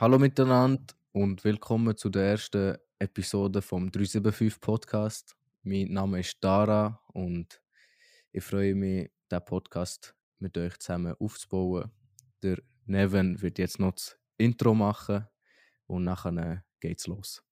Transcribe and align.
Hallo 0.00 0.16
miteinander 0.16 0.94
und 1.10 1.42
willkommen 1.42 1.96
zu 1.96 2.08
der 2.08 2.30
ersten 2.30 2.76
Episode 3.00 3.60
vom 3.60 3.90
375 3.90 4.60
Podcast. 4.60 5.36
Mein 5.64 5.88
Name 5.88 6.20
ist 6.20 6.36
Dara 6.40 7.02
und 7.08 7.60
ich 8.30 8.44
freue 8.44 8.76
mich, 8.76 9.10
diesen 9.28 9.44
Podcast 9.44 10.14
mit 10.38 10.56
euch 10.56 10.78
zusammen 10.78 11.16
aufzubauen. 11.18 11.90
Der 12.44 12.62
Neven 12.84 13.42
wird 13.42 13.58
jetzt 13.58 13.80
noch 13.80 13.90
das 13.90 14.16
Intro 14.36 14.72
machen 14.72 15.26
und 15.88 16.04
nachher 16.04 16.64
geht's 16.78 17.08
los. 17.08 17.42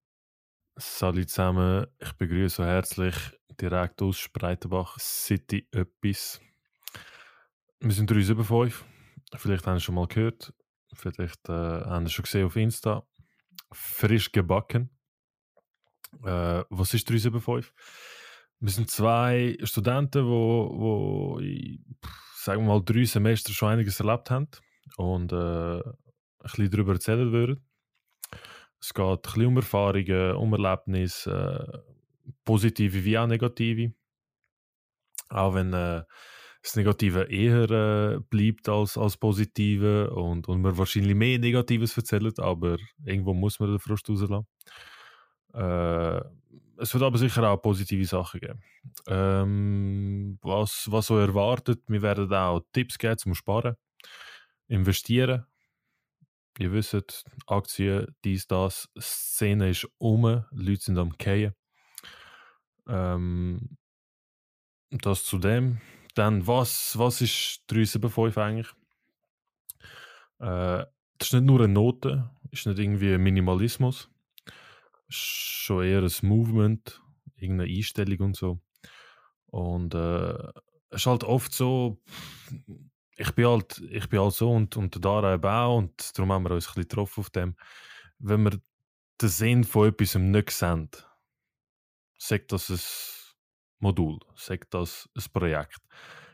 Salut 0.77 1.29
zusammen, 1.29 1.89
ich 1.99 2.13
begrüße 2.13 2.65
herzlich 2.65 3.17
direkt 3.61 4.01
aus 4.03 4.19
Spreitenbach 4.19 5.01
City 5.01 5.67
etwas. 5.73 6.41
Wir 7.81 7.91
sind 7.91 8.09
375, 8.09 8.87
vielleicht 9.35 9.67
haben 9.67 9.81
Sie 9.81 9.85
schon 9.85 9.97
mal 9.97 10.07
gehört, 10.07 10.55
vielleicht 10.97 11.49
äh, 11.49 11.53
haben 11.53 12.07
Sie 12.07 12.13
schon 12.13 12.25
gesehen 12.25 12.47
auf 12.47 12.57
Insta. 12.57 13.07
Frisch 13.73 14.33
gebacken. 14.33 14.91
Äh, 16.25 16.65
was 16.71 16.95
ist 16.95 17.09
375? 17.09 17.73
Wir 18.61 18.71
sind 18.71 18.91
zwei 18.91 19.57
Studenten, 19.63 20.25
wo, 20.25 20.71
wo 20.75 21.41
ich, 21.41 21.81
sagen 22.37 22.63
wir 22.63 22.69
mal, 22.69 22.83
drei 22.85 23.05
Semester 23.05 23.53
schon 23.53 23.71
einiges 23.71 24.01
erlebt 24.01 24.31
haben 24.31 24.49
und 24.97 25.33
äh, 25.33 25.81
ein 25.81 25.83
bisschen 26.43 26.71
darüber 26.71 26.95
erzählen 26.95 27.31
würden. 27.33 27.67
Es 28.81 28.95
geht 28.95 29.05
ein 29.05 29.21
bisschen 29.21 29.47
um 29.47 29.57
Erfahrungen, 29.57 30.37
um 30.37 30.53
Erlebnisse, 30.53 31.83
äh, 31.85 32.33
positive 32.45 33.05
wie 33.05 33.19
auch 33.19 33.27
negative. 33.27 33.93
Auch 35.29 35.55
wenn 35.55 35.73
äh, 35.73 36.05
das 36.67 36.75
Negative 36.75 37.23
eher 37.31 37.71
äh, 37.71 38.19
bleibt 38.29 38.69
als, 38.69 38.99
als 38.99 39.17
Positive 39.17 40.11
und, 40.11 40.49
und 40.49 40.63
man 40.63 40.77
wahrscheinlich 40.77 41.15
mehr 41.15 41.39
Negatives 41.39 41.97
erzählt, 41.97 42.41
aber 42.41 42.77
irgendwo 43.05 43.35
muss 43.35 43.61
man 43.61 43.71
den 43.71 43.79
Frust 43.79 44.09
rauslassen. 44.09 44.47
Äh, 45.55 46.21
es 46.79 46.93
wird 46.93 47.05
aber 47.05 47.19
sicher 47.19 47.49
auch 47.49 47.63
positive 47.63 48.05
Sachen 48.05 48.41
geben. 48.41 48.63
Ähm, 49.07 50.39
was, 50.43 50.89
was 50.91 51.07
so 51.07 51.19
erwartet, 51.19 51.83
wir 51.87 52.03
werden 52.03 52.33
auch 52.35 52.61
Tipps 52.73 52.99
geben 52.99 53.17
zum 53.17 53.35
Sparen, 53.35 53.77
investieren. 54.67 55.47
Ihr 56.59 56.73
wisst, 56.73 57.25
Aktien, 57.47 58.09
dies, 58.25 58.49
das, 58.49 58.89
Szene 58.99 59.71
ist 59.71 59.87
um, 59.99 60.45
Leute 60.51 60.81
sind 60.81 60.99
am 60.99 61.13
Gehen. 61.17 61.55
Ähm, 62.89 63.77
das 64.91 65.25
zu 65.25 65.39
dem. 65.39 65.81
Dann, 66.17 66.47
was, 66.47 66.99
was 66.99 67.21
ist 67.21 67.65
375 67.67 68.39
eigentlich? 68.39 68.69
Äh, 70.39 70.87
das 71.19 71.29
ist 71.29 71.33
nicht 71.35 71.45
nur 71.45 71.61
eine 71.61 71.69
Note, 71.69 72.31
ist 72.51 72.67
nicht 72.67 72.79
irgendwie 72.79 73.13
ein 73.13 73.23
Minimalismus. 73.23 74.09
Ist 75.09 75.19
schon 75.19 75.85
eher 75.85 76.03
ein 76.03 76.13
Movement, 76.23 77.03
irgendeine 77.37 77.71
Einstellung 77.71 78.19
und 78.21 78.37
so. 78.37 78.61
Und 79.47 79.95
äh, 79.95 80.39
es 80.89 81.03
ist 81.03 81.07
halt 81.07 81.23
oft 81.23 81.53
so, 81.53 82.03
ich 83.19 83.33
bin 83.33 83.47
halt, 83.47 83.83
ich 83.91 84.09
bin 84.09 84.21
halt 84.21 84.33
so 84.33 84.53
und, 84.53 84.75
und 84.79 85.05
Dara 85.05 85.35
eben 85.35 85.45
auch 85.45 85.77
und 85.77 86.17
darum 86.17 86.33
haben 86.33 86.45
wir 86.45 86.53
uns 86.53 86.67
ein 86.67 86.69
bisschen 86.69 86.83
getroffen 86.89 87.21
auf 87.21 87.31
dem. 87.31 87.57
Wenn 88.19 88.43
wir 88.43 88.59
den 89.21 89.29
Sinn 89.29 89.65
von 89.65 89.89
etwas 89.89 90.15
nicht 90.15 90.51
sehen, 90.51 90.89
sagt 92.17 92.53
das 92.53 92.71
ein 92.71 92.81
Modul, 93.79 94.19
sagt 94.35 94.75
das 94.75 95.09
ein 95.15 95.25
Projekt, 95.33 95.81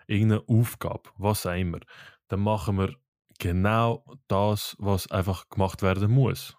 irgendeine 0.07 0.45
Aufgabe, 0.49 1.11
was 1.17 1.47
auch 1.47 1.55
immer, 1.55 1.81
dann 2.29 2.41
machen 2.41 2.79
wir 2.79 2.97
genau 3.39 4.05
das, 4.29 4.77
was 4.79 5.11
einfach 5.11 5.49
gemacht 5.49 5.83
werden 5.83 6.11
muss. 6.11 6.57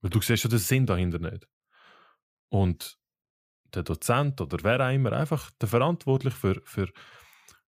Weil 0.00 0.10
du 0.10 0.20
siehst 0.20 0.44
ja 0.44 0.50
den 0.50 0.58
Sinn 0.58 0.86
dahinter 0.86 1.18
nicht. 1.18 1.48
Und 2.48 2.98
der 3.74 3.82
Dozent 3.82 4.40
oder 4.40 4.58
wer 4.62 4.80
auch 4.80 4.92
immer, 4.92 5.12
einfach 5.12 5.50
der 5.60 5.68
verantwortlich 5.68 6.34
für, 6.34 6.60
für 6.64 6.90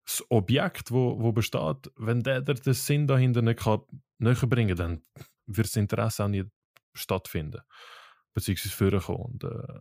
das 0.05 0.25
Objekt, 0.31 0.91
wo, 0.91 1.21
wo 1.21 1.33
besteht, 1.33 1.91
wenn 1.97 2.23
der, 2.23 2.41
der 2.41 2.55
den 2.55 2.75
Sinn 2.75 3.07
dahinter 3.07 3.43
nicht 3.43 3.61
kann 3.61 3.83
näher 4.19 4.47
bringen 4.47 4.77
dann 4.77 5.03
wird 5.47 5.67
das 5.67 5.77
Interesse 5.77 6.25
auch 6.25 6.29
nicht 6.29 6.49
stattfinden. 6.95 7.61
Beziehungsweise 8.33 9.01
vorkommen. 9.01 9.33
Und 9.33 9.45
äh, 9.45 9.81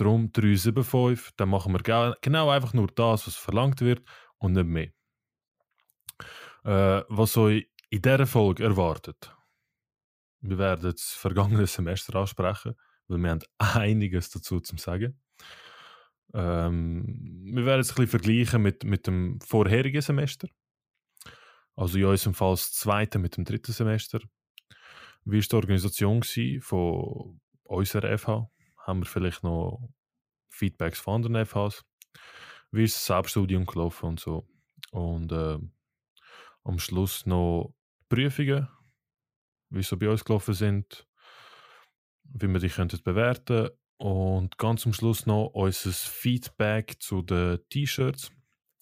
darum 0.00 0.32
375, 0.32 1.36
dann 1.36 1.50
machen 1.50 1.72
wir 1.72 2.16
genau 2.20 2.50
einfach 2.50 2.72
nur 2.72 2.88
das, 2.88 3.26
was 3.26 3.36
verlangt 3.36 3.80
wird 3.80 4.02
und 4.38 4.52
nicht 4.52 4.66
mehr. 4.66 4.90
Äh, 6.64 7.04
was 7.08 7.36
euch 7.36 7.68
in 7.90 8.02
dieser 8.02 8.26
Folge 8.26 8.64
erwartet. 8.64 9.34
Wir 10.40 10.58
werden 10.58 10.90
das 10.90 11.12
vergangene 11.12 11.66
Semester 11.66 12.16
ansprechen, 12.16 12.74
weil 13.08 13.18
wir 13.18 13.30
haben 13.30 13.40
einiges 13.58 14.30
dazu 14.30 14.60
zu 14.60 14.76
sagen. 14.76 15.20
Ähm, 16.32 17.42
wir 17.44 17.66
werden 17.66 17.80
es 17.80 17.90
ein 17.90 17.94
bisschen 17.96 18.08
vergleichen 18.08 18.62
mit, 18.62 18.84
mit 18.84 19.06
dem 19.06 19.40
vorherigen 19.40 20.00
Semester. 20.00 20.48
Also 21.76 21.98
in 21.98 22.04
unserem 22.04 22.34
Fall 22.34 22.52
das 22.52 22.72
zweite 22.72 23.18
mit 23.18 23.36
dem 23.36 23.44
dritten 23.44 23.72
Semester. 23.72 24.20
Wie 25.24 25.38
war 25.38 25.46
die 25.50 25.56
Organisation 25.56 26.22
von 26.60 27.40
unserer 27.64 28.16
FH? 28.16 28.50
Haben 28.86 29.00
wir 29.00 29.06
vielleicht 29.06 29.42
noch 29.42 29.88
Feedbacks 30.50 30.98
von 30.98 31.24
anderen 31.24 31.46
FHs? 31.46 31.84
Wie 32.70 32.84
ist 32.84 32.96
das 32.96 33.06
Selbststudium 33.06 33.66
gelaufen 33.66 34.06
und 34.06 34.20
so? 34.20 34.48
Und 34.90 35.32
äh, 35.32 35.58
am 36.64 36.78
Schluss 36.78 37.26
noch 37.26 37.74
Prüfungen, 38.08 38.68
wie 39.70 39.82
sie 39.82 39.96
bei 39.96 40.08
uns 40.08 40.24
gelaufen 40.24 40.54
sind, 40.54 41.06
wie 42.24 42.48
wir 42.48 42.60
die 42.60 42.68
könnten 42.68 43.02
bewerten 43.02 43.70
und 43.96 44.56
ganz 44.58 44.86
am 44.86 44.92
Schluss 44.92 45.26
noch 45.26 45.46
unser 45.48 45.92
Feedback 45.92 46.96
zu 47.00 47.22
den 47.22 47.58
T-Shirts, 47.68 48.32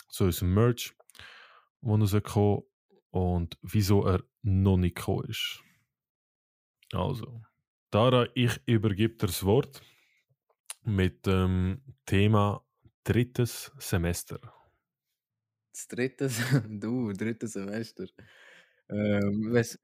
zu 0.09 0.25
unserem 0.25 0.55
Merch, 0.55 0.95
wo 1.81 1.97
er 1.97 2.21
kommen 2.21 2.63
und 3.11 3.59
wieso 3.63 4.07
er 4.07 4.23
noch 4.43 4.77
nicht 4.77 4.97
gekommen 4.97 5.29
ist. 5.29 5.61
Also, 6.93 7.43
Dara, 7.91 8.27
ich 8.35 8.61
übergebe 8.67 9.15
dir 9.15 9.27
das 9.27 9.45
Wort 9.45 9.81
mit 10.85 11.25
dem 11.27 11.81
Thema 12.05 12.63
drittes 13.05 13.73
Semester. 13.79 14.39
Das 15.73 15.89
dritte, 15.89 16.29
du, 16.69 17.13
dritte 17.15 17.47
Semester. 17.47 18.07
Ähm, 18.91 19.53
weiss, 19.53 19.79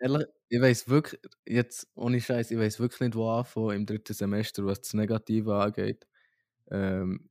ich 0.48 0.60
weiß 0.60 0.88
wirklich, 0.88 1.20
jetzt 1.46 1.88
ohne 1.94 2.20
Scheiß, 2.20 2.50
ich 2.50 2.58
weiß 2.58 2.78
wirklich 2.78 3.00
nicht, 3.00 3.14
wo 3.14 3.30
anfangen 3.30 3.76
im 3.76 3.86
dritten 3.86 4.12
Semester, 4.12 4.64
was 4.66 4.82
das 4.82 4.94
Negative 4.94 5.54
angeht. 5.54 6.06
Ähm, 6.70 7.30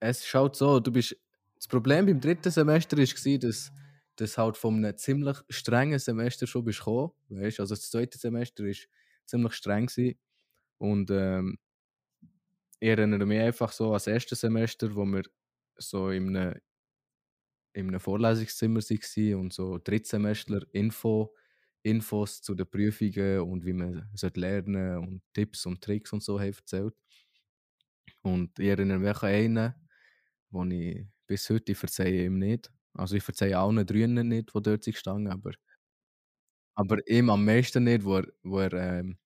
es 0.00 0.26
schaut 0.26 0.56
so, 0.56 0.80
du 0.80 0.92
bist. 0.92 1.16
Das 1.56 1.68
Problem 1.68 2.06
beim 2.06 2.20
dritten 2.20 2.50
Semester 2.50 2.96
war, 2.96 3.38
dass 3.38 3.70
das 4.16 4.38
halt 4.38 4.56
von 4.56 4.76
einem 4.76 4.96
ziemlich 4.96 5.36
strengen 5.50 5.98
Semester 5.98 6.46
schon 6.46 6.64
bist 6.64 6.78
gekommen, 6.78 7.12
weißt? 7.28 7.60
Also 7.60 7.74
das 7.74 7.90
zweite 7.90 8.16
Semester 8.16 8.64
war 8.64 8.74
ziemlich 9.30 9.54
streng 9.54 9.86
gewesen. 9.86 10.18
und 10.78 11.10
ähm, 11.12 11.58
ich 12.80 12.88
erinnere 12.88 13.26
mich 13.26 13.40
einfach 13.40 13.72
so 13.72 13.86
an 13.88 13.92
das 13.94 14.06
erste 14.06 14.34
Semester, 14.36 14.94
wo 14.94 15.04
wir 15.04 15.22
so 15.76 16.10
in 16.10 16.36
einem 16.36 16.60
in 17.72 17.88
einem 17.88 18.00
Vorlesungszimmer 18.00 18.80
waren 18.80 19.34
und 19.34 19.52
so 19.52 19.78
Drittsemestler 19.78 20.62
Info, 20.72 21.34
Infos 21.82 22.42
zu 22.42 22.54
den 22.54 22.68
Prüfungen 22.68 23.40
und 23.40 23.64
wie 23.64 23.72
man 23.72 24.08
lernen 24.34 24.74
sollte 24.74 25.00
und 25.00 25.22
Tipps 25.32 25.66
und 25.66 25.80
Tricks 25.82 26.12
und 26.12 26.22
so 26.22 26.38
haben 26.40 26.52
erzählt. 26.52 26.94
Und 28.22 28.58
ich 28.58 28.68
erinnere 28.68 28.98
mich 28.98 29.22
an 29.22 29.28
einen, 29.28 29.74
den 30.50 30.70
ich 30.70 31.06
bis 31.26 31.48
heute 31.50 31.74
verzeihe 31.74 32.26
ihm 32.26 32.38
nicht. 32.38 32.70
Also 32.94 33.16
ich 33.16 33.22
verzeihe 33.22 33.56
allen 33.58 33.86
dreien 33.86 34.14
nicht, 34.28 34.50
die 34.54 34.62
dort 34.62 34.84
gestanden 34.84 35.32
aber, 35.32 35.52
aber 36.74 36.98
ihm 37.08 37.30
am 37.30 37.44
meisten 37.44 37.84
nicht, 37.84 38.04
wo 38.04 38.18
er, 38.18 38.26
wo 38.42 38.58
er 38.60 38.72
ähm, 38.72 39.18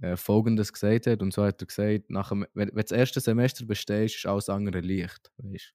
äh, 0.00 0.16
Folgendes 0.16 0.72
gesagt 0.72 1.06
hat. 1.06 1.22
Und 1.22 1.32
so 1.34 1.44
hat 1.44 1.62
er 1.62 1.66
gesagt, 1.66 2.10
nach 2.10 2.30
dem, 2.30 2.46
wenn, 2.54 2.70
wenn 2.74 2.82
das 2.82 2.92
erste 2.92 3.20
Semester 3.20 3.66
bestehst, 3.66 4.16
ist 4.16 4.26
alles 4.26 4.48
andere 4.48 4.80
leicht. 4.80 5.30
Weißt? 5.38 5.74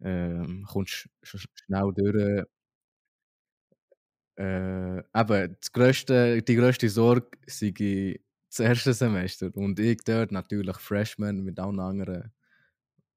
ähm, 0.00 0.64
kommst 0.68 1.08
sch 1.22 1.48
schnell 1.54 1.92
durch. 1.94 2.44
Äh, 4.36 4.98
eben, 4.98 5.56
das 5.60 5.72
grösste, 5.72 6.42
die 6.42 6.54
grösste 6.54 6.88
Sorge 6.88 7.26
sei 7.46 8.20
das 8.50 8.60
erste 8.60 8.92
Semester. 8.94 9.50
Und 9.54 9.78
ich 9.80 9.98
dort 10.04 10.32
natürlich 10.32 10.76
Freshman 10.76 11.42
mit 11.42 11.58
allen 11.58 11.80
anderen 11.80 12.32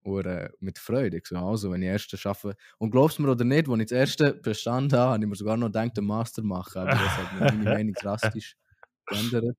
Uhren 0.03 0.49
mit 0.59 0.79
Freude. 0.79 1.17
Ich 1.17 1.27
so, 1.27 1.37
also, 1.37 1.71
wenn 1.71 1.81
ich 1.81 1.89
erste 1.89 2.17
schaffe. 2.17 2.55
Und 2.77 2.91
glaubst 2.91 3.17
du 3.17 3.23
mir 3.23 3.31
oder 3.31 3.45
nicht, 3.45 3.69
als 3.69 3.79
ich 3.79 3.87
das 3.87 3.97
erste 3.97 4.33
bestanden 4.33 4.97
habe, 4.97 5.13
habe 5.13 5.23
ich 5.23 5.29
mir 5.29 5.35
sogar 5.35 5.57
noch 5.57 5.67
gedacht, 5.67 5.97
den 5.97 6.05
Master 6.05 6.43
machen. 6.43 6.81
Aber 6.81 6.91
das 6.91 7.17
hat 7.17 7.39
meine 7.39 7.63
Meinung 7.63 7.93
drastisch 7.93 8.55
geändert. 9.07 9.57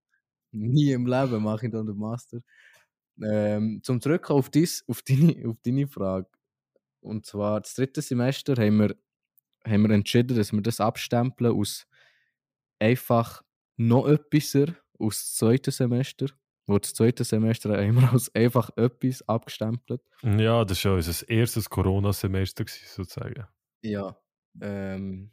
Nie 0.52 0.92
im 0.92 1.06
Leben 1.06 1.42
mache 1.42 1.66
ich 1.66 1.72
dann 1.72 1.86
den 1.86 1.96
Master. 1.96 2.40
Ähm, 3.22 3.80
zum 3.82 4.00
Zurück 4.00 4.30
auf, 4.30 4.50
dies, 4.50 4.84
auf, 4.88 5.02
deine, 5.02 5.48
auf 5.48 5.56
deine 5.62 5.86
Frage. 5.86 6.28
Und 7.00 7.26
zwar 7.26 7.60
das 7.60 7.74
dritte 7.74 8.02
Semester 8.02 8.54
haben 8.54 8.78
wir, 8.78 8.96
haben 9.66 9.82
wir 9.82 9.90
entschieden, 9.90 10.36
dass 10.36 10.52
wir 10.52 10.62
das 10.62 10.80
abstempeln 10.80 11.52
aus 11.52 11.86
einfach 12.78 13.42
noch 13.76 14.06
etwas 14.06 14.56
aus 14.98 15.18
dem 15.18 15.36
zweiten 15.36 15.70
Semester. 15.70 16.26
Wo 16.66 16.78
das 16.78 16.94
zweite 16.94 17.24
Semester 17.24 17.70
wir 17.92 18.12
als 18.12 18.34
einfach 18.34 18.70
etwas 18.76 19.26
abgestempelt. 19.28 20.00
Ja, 20.22 20.64
das 20.64 20.84
war 20.84 20.92
ja 20.92 20.96
unser 20.96 21.28
erstes 21.28 21.68
Corona-Semester, 21.68 22.64
sozusagen. 22.68 23.46
Ja. 23.82 24.16
Ähm, 24.60 25.32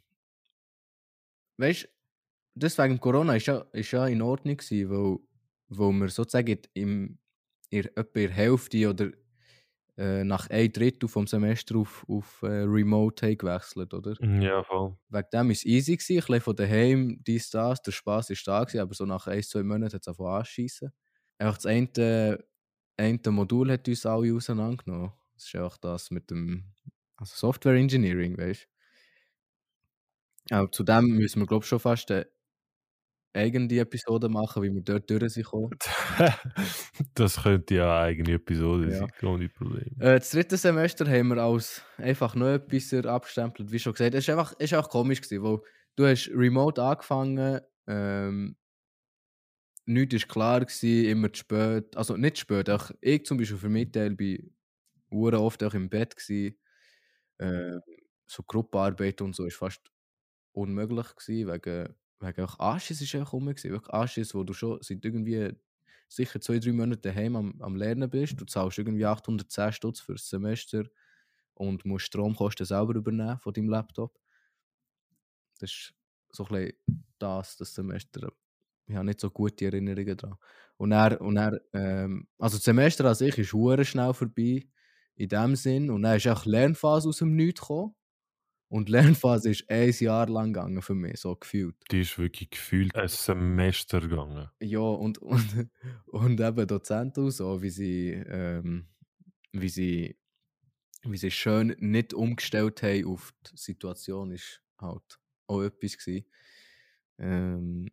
weißt 1.58 1.84
du, 1.84 1.88
das 2.54 2.78
wegen 2.78 2.98
Corona 2.98 3.36
ist 3.36 3.46
ja, 3.46 3.64
ist 3.72 3.92
ja 3.92 4.06
in 4.06 4.22
Ordnung 4.22 4.56
gewesen, 4.56 4.90
weil, 4.90 5.18
weil 5.68 5.92
wir 6.00 6.08
sozusagen 6.08 6.58
im, 6.74 7.18
in 7.70 7.84
etwa 7.84 8.20
der 8.20 8.30
Hälfte 8.30 8.88
oder 8.88 9.10
äh, 9.96 10.24
nach 10.24 10.48
ein 10.48 10.72
Drittel 10.72 11.08
vom 11.08 11.26
Semester 11.26 11.76
auf, 11.76 12.06
auf 12.08 12.42
äh, 12.42 12.46
Remote 12.46 13.26
haben 13.26 13.36
gewechselt, 13.36 13.92
oder? 13.92 14.14
Ja, 14.40 14.62
voll. 14.64 14.96
Wegen 15.10 15.28
dem 15.32 15.46
war 15.46 15.50
es 15.50 15.64
easy, 15.66 15.96
gewesen, 15.96 16.12
ein 16.12 16.20
bisschen 16.20 16.40
von 16.40 16.56
daheim, 16.56 17.20
dies, 17.26 17.50
das, 17.50 17.82
der 17.82 17.92
Spass 17.92 18.30
ist 18.30 18.46
da 18.48 18.64
gewesen, 18.64 18.80
aber 18.80 18.94
so 18.94 19.04
nach 19.04 19.26
ein, 19.26 19.42
zwei 19.42 19.62
Monaten 19.62 19.94
hat 19.94 20.00
es 20.00 20.08
angefangen 20.08 20.38
anschießen. 20.38 20.90
Einfach 21.40 21.56
das 21.56 21.66
eine, 21.66 22.44
eine 22.98 23.18
Modul 23.30 23.72
hat 23.72 23.88
uns 23.88 24.04
alle 24.04 24.34
auseinandergenommen. 24.34 25.12
Das 25.34 25.46
ist 25.46 25.54
einfach 25.54 25.78
das 25.78 26.10
mit 26.10 26.30
dem 26.30 26.64
also 27.16 27.34
Software 27.34 27.74
Engineering, 27.74 28.36
weißt 28.36 28.68
du? 30.50 30.54
Aber 30.56 30.70
zu 30.70 30.82
dem 30.82 31.06
müssen 31.16 31.40
wir, 31.40 31.46
glaube 31.46 31.64
ich, 31.64 31.68
schon 31.68 31.80
fast 31.80 32.10
eine 32.10 32.26
eigene 33.32 33.72
Episode 33.78 34.28
machen, 34.28 34.62
wie 34.62 34.72
wir 34.74 34.82
dort 34.82 35.08
durch 35.08 35.32
sind 35.32 35.46
das 37.14 37.42
könnte 37.42 37.76
ja 37.76 37.84
eine 37.84 38.06
eigene 38.06 38.32
Episode 38.32 38.90
Ja. 38.90 38.98
sein, 38.98 39.10
ohne 39.22 39.48
Problem. 39.48 39.94
Äh, 40.00 40.18
das 40.18 40.30
dritte 40.30 40.56
Semester 40.56 41.06
haben 41.08 41.28
wir 41.28 41.38
als 41.38 41.82
einfach 41.96 42.34
noch 42.34 42.48
etwas 42.48 42.92
abgestempelt, 43.06 43.70
wie 43.70 43.78
schon 43.78 43.92
gesagt. 43.92 44.14
Es 44.14 44.26
war 44.28 44.38
einfach, 44.38 44.52
ist 44.58 44.74
einfach 44.74 44.90
komisch, 44.90 45.20
gewesen, 45.20 45.44
weil 45.44 45.60
du 45.96 46.06
hast 46.06 46.28
remote 46.34 46.82
angefangen, 46.82 47.60
ähm, 47.86 48.56
nichts 49.90 50.22
war 50.22 50.28
klar, 50.28 50.60
gewesen, 50.60 51.04
immer 51.10 51.32
zu 51.32 51.40
spät. 51.40 51.96
Also 51.96 52.16
nicht 52.16 52.36
zu 52.36 52.42
spät, 52.42 52.70
auch 52.70 52.90
ich 53.00 53.26
zum 53.26 53.38
Beispiel 53.38 53.58
für 53.58 53.68
meinen 53.68 53.92
Teil 53.92 54.14
bin 54.14 54.54
oft 55.10 55.62
auch 55.62 55.74
im 55.74 55.88
Bett. 55.88 56.16
Gewesen. 56.16 56.56
Äh, 57.38 57.78
so 58.26 58.42
Gruppenarbeit 58.44 59.20
und 59.22 59.34
so 59.34 59.44
ist 59.44 59.56
fast 59.56 59.80
unmöglich 60.52 61.16
gewesen, 61.16 61.52
wegen, 61.52 61.94
wegen 62.20 62.44
auch 62.44 62.58
Anschiss 62.58 63.00
ist 63.00 63.32
rum 63.32 63.46
gewesen. 63.46 63.72
Wirklich 63.72 63.94
Anschiss, 63.94 64.34
wo 64.34 64.44
du 64.44 64.52
schon 64.52 64.78
seit 64.82 65.04
irgendwie 65.04 65.52
sicher 66.08 66.40
zwei, 66.40 66.58
drei 66.58 66.72
Monaten 66.72 67.02
daheim 67.02 67.36
am, 67.36 67.60
am 67.60 67.76
Lernen 67.76 68.10
bist. 68.10 68.40
Du 68.40 68.44
zahlst 68.44 68.78
irgendwie 68.78 69.06
810 69.06 69.72
Stutz 69.72 70.00
für 70.00 70.12
das 70.12 70.28
Semester 70.28 70.84
und 71.54 71.84
musst 71.84 72.06
Stromkosten 72.06 72.66
selber 72.66 72.94
übernehmen 72.94 73.38
von 73.38 73.52
deinem 73.52 73.68
Laptop. 73.68 74.18
Das 75.58 75.70
ist 75.70 75.94
so 76.32 76.44
ein 76.46 76.54
bisschen 76.54 77.04
das, 77.18 77.56
das 77.56 77.74
Semester. 77.74 78.32
Ich 78.90 78.96
habe 78.96 79.06
nicht 79.06 79.20
so 79.20 79.30
gute 79.30 79.66
Erinnerungen 79.66 80.16
daran. 80.16 80.36
Und 80.76 80.90
dann, 80.90 81.16
und 81.18 81.34
dann 81.36 81.58
ähm, 81.72 82.26
also 82.38 82.56
das 82.56 82.64
Semester 82.64 83.04
an 83.04 83.14
sich 83.14 83.38
ist 83.38 83.52
hure 83.52 83.84
schnell 83.84 84.12
vorbei, 84.14 84.66
in 85.14 85.28
dem 85.28 85.54
Sinn. 85.54 85.90
Und 85.90 86.02
dann 86.02 86.16
ist 86.16 86.26
auch 86.26 86.44
Lernphase 86.44 87.08
aus 87.08 87.18
dem 87.18 87.36
Nichts 87.36 87.60
gekommen. 87.60 87.94
Und 88.68 88.88
die 88.88 88.92
Lernphase 88.92 89.50
ist 89.50 89.68
ein 89.68 89.92
Jahr 89.98 90.28
lang 90.28 90.52
gegangen 90.52 90.80
für 90.80 90.94
mich, 90.94 91.20
so 91.20 91.34
gefühlt. 91.34 91.74
Die 91.90 92.02
ist 92.02 92.18
wirklich 92.18 92.50
gefühlt 92.50 92.94
ein 92.94 93.08
Semester 93.08 94.00
gegangen. 94.00 94.48
Ja, 94.60 94.78
und, 94.78 95.18
und, 95.22 95.68
und 96.06 96.40
eben 96.40 96.66
Dozenten 96.66 97.30
so, 97.30 97.62
wie 97.62 97.70
sie, 97.70 98.10
ähm, 98.10 98.88
wie 99.52 99.68
sie, 99.68 100.16
wie 101.02 101.16
sie 101.16 101.30
schön 101.30 101.74
nicht 101.78 102.14
umgestellt 102.14 102.82
haben 102.82 103.06
auf 103.06 103.32
die 103.46 103.56
Situation, 103.56 104.30
ist 104.30 104.62
halt 104.78 105.18
auch 105.48 105.62
etwas 105.62 105.98
gewesen. 105.98 106.26
Ähm, 107.18 107.90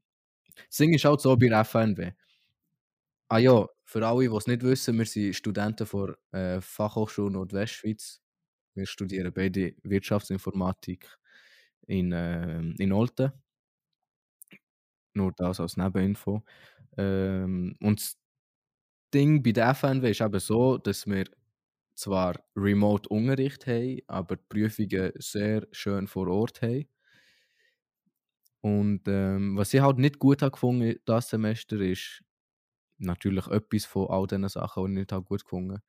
das 0.67 0.77
Ding 0.77 0.93
ist 0.93 1.05
halt 1.05 1.21
so 1.21 1.35
bei 1.37 1.47
der 1.49 1.61
FNW. 1.61 2.11
Ah 3.29 3.39
ja, 3.39 3.67
für 3.83 4.05
alle, 4.07 4.29
die 4.29 4.35
es 4.35 4.47
nicht 4.47 4.63
wissen, 4.63 4.97
wir 4.97 5.05
sind 5.05 5.33
Studenten 5.35 5.85
von 5.85 6.15
äh, 6.31 6.61
Fachhochschule 6.61 7.31
Nordwestschweiz. 7.31 8.21
Wir 8.75 8.85
studieren 8.85 9.33
beide 9.33 9.73
Wirtschaftsinformatik 9.83 11.07
in, 11.87 12.11
ähm, 12.13 12.75
in 12.79 12.91
Olten. 12.93 13.31
Nur 15.13 15.33
das 15.35 15.59
als 15.59 15.77
Nebeninfo. 15.77 16.43
Ähm, 16.97 17.75
und 17.81 17.99
das 17.99 18.17
Ding 19.13 19.43
bei 19.43 19.51
der 19.51 19.69
FNW 19.73 20.11
ist 20.11 20.21
eben 20.21 20.39
so, 20.39 20.77
dass 20.77 21.07
wir 21.07 21.25
zwar 21.95 22.35
remote 22.55 23.09
Unterricht 23.09 23.67
haben, 23.67 23.99
aber 24.07 24.35
die 24.37 24.43
Prüfungen 24.49 25.11
sehr 25.17 25.67
schön 25.71 26.07
vor 26.07 26.27
Ort 26.27 26.61
haben. 26.61 26.87
Und 28.61 29.01
ähm, 29.07 29.57
was 29.57 29.73
ich 29.73 29.81
halt 29.81 29.97
nicht 29.99 30.19
gut 30.19 30.41
habe 30.41 30.51
gefunden 30.51 30.95
das 31.05 31.29
Semester 31.29 31.79
ist 31.79 32.23
natürlich 32.99 33.47
etwas 33.47 33.85
von 33.85 34.09
all 34.09 34.27
diesen 34.27 34.49
Sachen, 34.49 34.85
die 34.87 34.91
ich 34.93 34.97
nicht 34.99 35.11
habe 35.13 35.25
gut 35.25 35.43
gefunden 35.43 35.79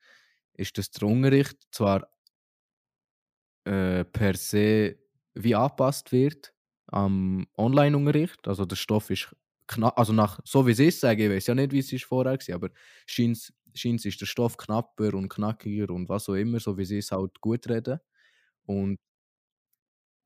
ist, 0.54 0.78
dass 0.78 0.90
der 0.90 1.08
Unterricht 1.08 1.58
zwar 1.72 2.08
äh, 3.64 4.04
per 4.04 4.34
se 4.36 4.96
wie 5.34 5.54
angepasst 5.54 6.12
wird 6.12 6.52
am 6.88 7.46
Online-Unterricht. 7.56 8.46
Also 8.48 8.64
der 8.64 8.76
Stoff 8.76 9.10
ist 9.10 9.34
knapp, 9.66 9.98
also 9.98 10.12
nach, 10.12 10.40
so 10.44 10.66
wie 10.66 10.72
es 10.72 11.00
sagen, 11.00 11.20
ich 11.20 11.30
weiß 11.30 11.46
ja 11.48 11.54
nicht, 11.54 11.72
wie 11.72 11.78
es 11.80 11.92
ist 11.92 12.04
vorher 12.04 12.32
war, 12.32 12.54
aber 12.54 12.70
scheint 13.06 14.04
ist 14.04 14.20
der 14.20 14.26
Stoff 14.26 14.56
knapper 14.56 15.14
und 15.14 15.28
knackiger 15.28 15.90
und 15.92 16.08
was 16.08 16.28
auch 16.28 16.34
immer, 16.34 16.58
so 16.60 16.76
wie 16.78 16.82
es 16.98 17.12
halt 17.12 17.40
gut 17.40 17.68
reden. 17.68 18.00
Und, 18.66 18.98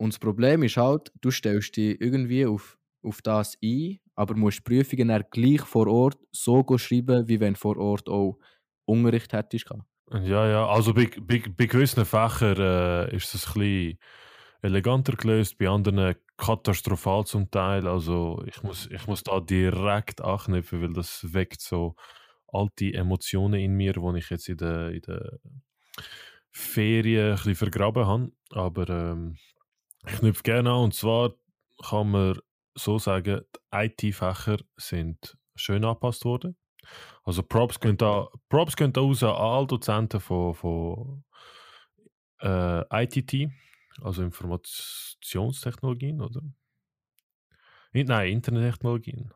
und 0.02 0.12
das 0.12 0.18
Problem 0.18 0.64
ist 0.64 0.76
halt, 0.76 1.12
du 1.20 1.30
stellst 1.30 1.76
dich 1.76 2.00
irgendwie 2.00 2.44
auf, 2.44 2.76
auf 3.04 3.22
das 3.22 3.56
ein, 3.62 4.00
aber 4.16 4.34
musst 4.34 4.58
die 4.58 4.62
Prüfungen 4.62 5.06
dann 5.06 5.22
gleich 5.30 5.60
vor 5.60 5.86
Ort 5.86 6.18
so 6.32 6.66
schreiben, 6.76 7.28
wie 7.28 7.38
wenn 7.38 7.54
vor 7.54 7.76
Ort 7.76 8.08
auch 8.08 8.36
Unterricht 8.84 9.32
hättest. 9.32 9.70
Ja, 10.10 10.48
ja, 10.48 10.66
also 10.66 10.92
bei, 10.92 11.08
bei, 11.20 11.44
bei 11.56 11.66
gewissen 11.66 12.04
Fächern 12.04 12.56
äh, 12.58 13.14
ist 13.14 13.32
es 13.32 13.46
ein 13.46 13.52
bisschen 13.54 13.98
eleganter 14.60 15.12
gelöst, 15.12 15.56
bei 15.56 15.68
anderen 15.68 16.16
katastrophal 16.36 17.24
zum 17.24 17.48
Teil. 17.52 17.86
Also 17.86 18.42
ich 18.44 18.60
muss, 18.64 18.88
ich 18.90 19.06
muss 19.06 19.22
da 19.22 19.38
direkt 19.38 20.20
anknüpfen, 20.20 20.82
weil 20.82 20.92
das 20.94 21.32
weckt 21.32 21.60
so 21.60 21.94
alte 22.48 22.92
Emotionen 22.92 23.60
in 23.60 23.74
mir, 23.74 23.92
die 23.92 24.18
ich 24.18 24.30
jetzt 24.30 24.48
in 24.48 24.56
der, 24.56 24.90
in 24.90 25.02
der 25.02 25.38
Ferien 26.50 27.30
ein 27.30 27.36
bisschen 27.36 27.54
vergraben 27.54 28.04
habe. 28.04 28.32
Aber 28.50 28.88
ähm, 28.88 29.36
ich 30.06 30.14
knüpfe 30.14 30.42
gerne 30.42 30.70
an. 30.70 30.84
Und 30.84 30.94
zwar 30.94 31.34
kann 31.82 32.10
man 32.10 32.38
so 32.74 32.98
sagen, 32.98 33.42
die 33.54 33.58
IT-Fächer 33.72 34.58
sind 34.76 35.36
schön 35.54 35.84
angepasst 35.84 36.24
worden. 36.24 36.56
Also 37.24 37.42
Props 37.42 37.78
gehen 37.80 37.96
da, 37.96 38.28
Props 38.48 38.76
gehen 38.76 38.92
da 38.92 39.00
raus 39.00 39.22
an 39.22 39.30
alle 39.30 39.66
Dozenten 39.66 40.20
von, 40.20 40.54
von 40.54 41.24
äh, 42.40 43.04
ITT, 43.04 43.50
also 44.00 44.22
Informationstechnologien, 44.22 46.20
oder? 46.20 46.42
In- 47.92 48.06
Nein, 48.06 48.32
Internettechnologien. 48.32 49.32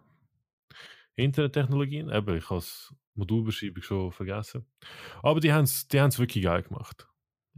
Internettechnologien, 1.15 2.11
eben, 2.11 2.37
ich 2.37 2.51
habe 2.51 2.61
das 2.61 2.95
Modulbeschreibung 3.15 3.83
schon 3.83 4.13
vergessen. 4.13 4.67
Aber 5.23 5.41
die 5.41 5.53
haben 5.53 5.65
es 5.65 5.89
die 5.89 5.99
wirklich 5.99 6.45
geil 6.45 6.63
gemacht. 6.63 7.09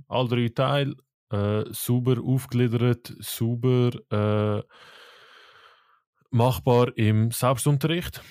Alle 0.06 0.28
drei 0.28 0.48
Teile, 0.48 0.96
äh, 1.30 1.64
sauber 1.70 2.16
aufgegliedert, 2.22 3.14
sauber 3.20 3.90
äh, 4.10 4.62
machbar 6.30 6.96
im 6.96 7.30
Selbstunterricht. 7.30 8.22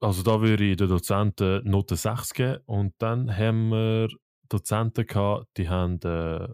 Also 0.00 0.22
da 0.22 0.40
würde 0.40 0.64
ich 0.64 0.76
den 0.76 0.88
Dozenten 0.88 1.68
Note 1.68 1.96
6 1.96 2.34
geben. 2.34 2.62
Und 2.66 2.94
dann 2.98 3.36
haben 3.36 3.70
wir 3.70 4.08
Dozenten 4.48 5.06
gehabt, 5.06 5.48
die 5.56 5.68
haben 5.68 6.00
äh, 6.02 6.48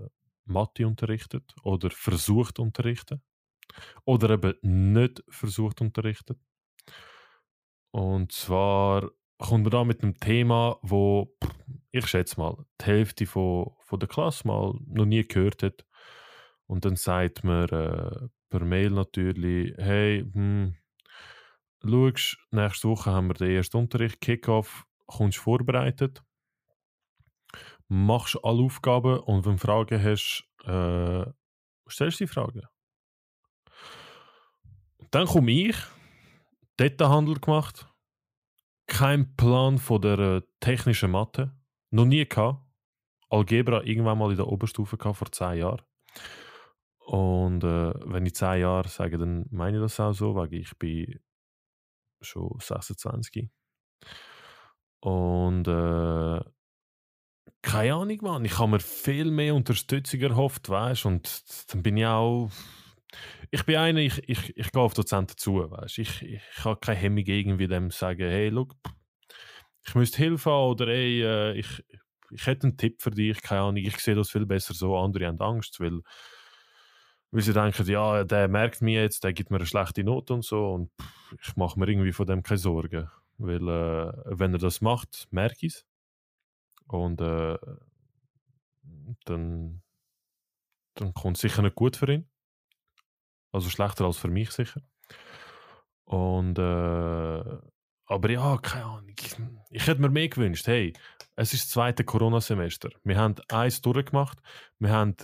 Mathe 0.47 0.87
unterrichtet 0.87 1.55
oder 1.63 1.91
versucht 1.91 2.59
unterrichten. 2.59 3.23
Oder 4.05 4.31
eben 4.31 4.93
nicht 4.93 5.23
versucht 5.29 5.81
unterrichten. 5.81 6.41
Und 7.91 8.33
zwar 8.33 9.11
kommt 9.39 9.65
man 9.65 9.71
da 9.71 9.85
mit 9.85 10.03
einem 10.03 10.19
Thema, 10.19 10.79
wo 10.83 11.35
ich 11.91 12.07
schätze 12.07 12.41
mal 12.41 12.65
die 12.81 12.87
Hälfte 12.87 13.27
von, 13.27 13.73
von 13.81 14.01
der 14.01 14.09
Klasse 14.09 14.47
mal 14.47 14.75
noch 14.87 15.05
nie 15.05 15.27
gehört 15.27 15.63
hat. 15.63 15.85
Und 16.67 16.85
dann 16.85 16.97
sagt 16.97 17.45
man 17.45 17.69
äh, 17.69 18.29
per 18.51 18.65
Mail 18.65 18.91
natürlich, 18.91 19.75
hey, 19.77 20.25
hm, 20.33 20.77
schaust, 21.83 22.39
nächste 22.51 22.89
Woche 22.89 23.13
haben 23.13 23.29
wir 23.29 23.35
den 23.35 23.51
ersten 23.51 23.77
Unterricht, 23.77 24.21
Kickoff, 24.21 24.87
kommst 25.07 25.39
vorbereitet, 25.39 26.23
machst 27.89 28.39
alle 28.43 28.63
Aufgaben 28.63 29.19
und 29.21 29.45
wenn 29.45 29.57
du 29.57 29.59
Fragen 29.59 30.03
hast, 30.03 30.45
äh, 30.65 31.25
stellst 31.89 32.21
du 32.21 32.25
die 32.25 32.33
Fragen. 32.33 32.63
Dann 35.11 35.27
komme 35.27 35.53
ich, 35.53 35.77
Detailhandel 36.81 37.39
gemacht, 37.39 37.89
kein 38.87 39.35
Plan 39.37 39.79
von 39.79 40.01
der 40.01 40.19
äh, 40.19 40.43
technischen 40.61 41.11
Mathe, 41.11 41.57
noch 41.91 42.05
nie 42.05 42.27
gehabt. 42.27 42.63
Algebra 43.31 43.83
irgendwann 43.83 44.19
mal 44.19 44.31
in 44.31 44.37
der 44.37 44.47
Oberstufe 44.47 44.97
gehabt, 44.97 45.19
vor 45.19 45.33
zehn 45.33 45.59
Jahren. 45.59 45.83
Und 47.07 47.65
äh, 47.65 47.93
wenn 48.07 48.25
ich 48.25 48.35
10 48.35 48.61
Jahre 48.61 48.89
sage, 48.89 49.19
dann 49.19 49.47
meine 49.51 49.77
ich 49.77 49.83
das 49.83 50.01
auch 50.01 50.13
so, 50.13 50.35
weil 50.35 50.53
ich 50.55 50.77
bin 50.79 51.21
schon 52.23 52.57
26. 52.59 53.51
Und 55.01 55.69
äh, 55.69 56.41
keine 57.61 57.95
Ahnung, 57.95 58.19
Mann. 58.23 58.45
Ich 58.45 58.59
habe 58.59 58.73
mir 58.73 58.81
viel 58.81 59.31
mehr 59.31 59.55
Unterstützung 59.55 60.21
erhofft, 60.21 60.69
weißt 60.69 61.05
Und 61.07 61.45
dann 61.73 61.83
bin 61.83 61.99
ich 61.99 62.07
auch. 62.07 62.51
Ich 63.51 63.65
bin 63.65 63.77
einer, 63.77 64.01
ich, 64.01 64.29
ich, 64.29 64.57
ich 64.57 64.73
gehe 64.73 64.83
auf 64.83 64.95
Dozenten 64.95 65.37
zu, 65.37 65.71
weißt 65.71 65.99
Ich, 65.99 66.23
ich, 66.23 66.43
ich 66.57 66.65
habe 66.65 66.81
keine 66.81 66.99
Hemmung 66.99 67.25
irgendwie 67.27 67.69
dem 67.69 67.91
sagen, 67.91 68.29
hey, 68.29 68.49
look, 68.49 68.75
ich 69.87 69.95
müsste 69.95 70.19
Hilfe 70.19 70.51
haben 70.51 70.71
oder 70.71 70.87
hey, 70.87 71.23
äh, 71.23 71.53
ich, 71.59 71.85
ich 72.31 72.47
hätte 72.47 72.69
einen 72.69 72.77
Tipp 72.77 73.03
für 73.03 73.11
dich, 73.11 73.41
keine 73.43 73.63
Ahnung, 73.63 73.77
ich 73.77 73.97
sehe 73.99 74.15
das 74.15 74.31
viel 74.31 74.47
besser 74.47 74.75
so, 74.75 74.97
andere 74.97 75.27
haben 75.27 75.41
Angst, 75.41 75.79
weil, 75.81 76.01
weil 77.31 77.43
sie 77.43 77.53
denken, 77.53 77.87
ja, 77.87 78.25
der 78.25 78.49
merkt 78.49 78.83
mir 78.83 79.03
jetzt, 79.03 79.25
der 79.25 79.33
gibt 79.33 79.51
mir 79.51 79.57
eine 79.59 79.67
schlechte 79.67 80.05
Note 80.05 80.35
und 80.35 80.45
so 80.45 80.73
und 80.73 80.91
pff, 81.01 81.37
ich 81.41 81.57
mache 81.57 81.79
mir 81.79 81.89
irgendwie 81.89 82.13
von 82.13 82.27
dem 82.27 82.43
keine 82.43 82.59
Sorgen, 82.59 83.11
weil 83.39 83.69
äh, 83.69 84.13
wenn 84.27 84.55
er 84.55 84.59
das 84.59 84.81
macht, 84.81 85.29
merke 85.31 85.67
ich 85.67 85.75
es 85.75 85.87
und 86.87 87.21
äh, 87.21 87.59
dann, 89.25 89.83
dann 90.95 91.15
kommt 91.15 91.37
es 91.37 91.43
sicher 91.43 91.63
nicht 91.63 91.77
gut 91.77 91.97
für 91.97 92.13
ihn, 92.13 92.29
also 93.55 93.71
schlechter 93.71 94.05
als 94.05 94.19
für 94.19 94.29
mich 94.29 94.51
sicher 94.51 94.83
und 96.05 96.59
äh, 96.59 97.59
aber 98.07 98.31
ja, 98.31 98.59
keine 98.59 98.85
Ahnung. 98.85 99.15
Ich, 99.71 99.87
hätte 99.87 100.01
mir 100.01 100.11
mehr 100.11 100.29
gewünscht. 100.29 100.67
Hey, 100.67 100.93
es 101.37 101.55
ist 101.55 101.65
das 101.65 101.71
zweite 101.71 102.05
Corona-Semester. 102.05 102.91
Wir 103.03 103.17
haben 103.17 103.37
eins 103.49 103.81
durchgemacht. 103.81 104.39
Wir 104.79 104.91
haben 104.91 105.17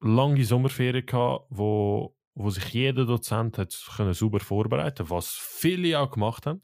lange 0.00 0.44
Sommerferien 0.44 1.06
gehabt, 1.06 1.46
wo, 1.48 2.14
wo 2.34 2.50
sich 2.50 2.64
jeder 2.66 3.06
Dozent 3.06 3.58
hat 3.58 3.74
können 3.96 4.12
sauber 4.14 4.40
vorbereiten 4.40 5.10
was 5.10 5.30
viele 5.30 5.98
auch 5.98 6.10
gemacht 6.10 6.46
haben. 6.46 6.62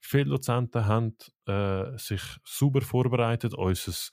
Viele 0.00 0.26
Dozenten 0.26 0.86
haben 0.86 1.16
äh, 1.46 1.98
sich 1.98 2.22
super 2.44 2.80
vorbereitet, 2.82 3.52
unser 3.54 4.12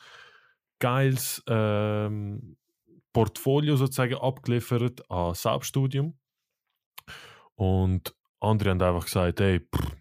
geiles 0.79 1.43
ähm, 1.47 2.57
Portfolio 3.15 3.77
sozusagen 3.77 4.15
abgeliefert 4.15 5.09
an 5.09 5.33
Selbststudium. 5.33 6.19
Und 7.55 8.13
andere 8.41 8.71
haben 8.71 8.81
einfach 8.81 9.05
gesagt, 9.05 9.39
hey, 9.39 9.61
pff, 9.61 9.95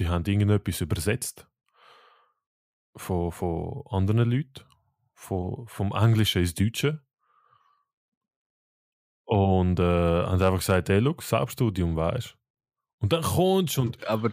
die 0.00 0.08
haben 0.08 0.24
irgendetwas 0.24 0.80
übersetzt 0.80 1.46
von, 2.96 3.30
von 3.30 3.84
anderen 3.88 4.28
Leuten, 4.28 4.66
von, 5.14 5.68
vom 5.68 5.92
Englischen 5.92 6.42
ins 6.42 6.54
Deutsche. 6.54 7.04
Und 9.26 9.78
äh, 9.78 9.82
haben 9.84 10.42
einfach 10.42 10.58
gesagt, 10.58 10.88
hey, 10.88 10.98
look, 10.98 11.22
Selbststudium, 11.22 11.94
weißt 11.94 12.36
Und 12.98 13.12
dann 13.12 13.22
kommst 13.22 13.76
du 13.76 13.82
und... 13.82 14.04
Aber 14.08 14.30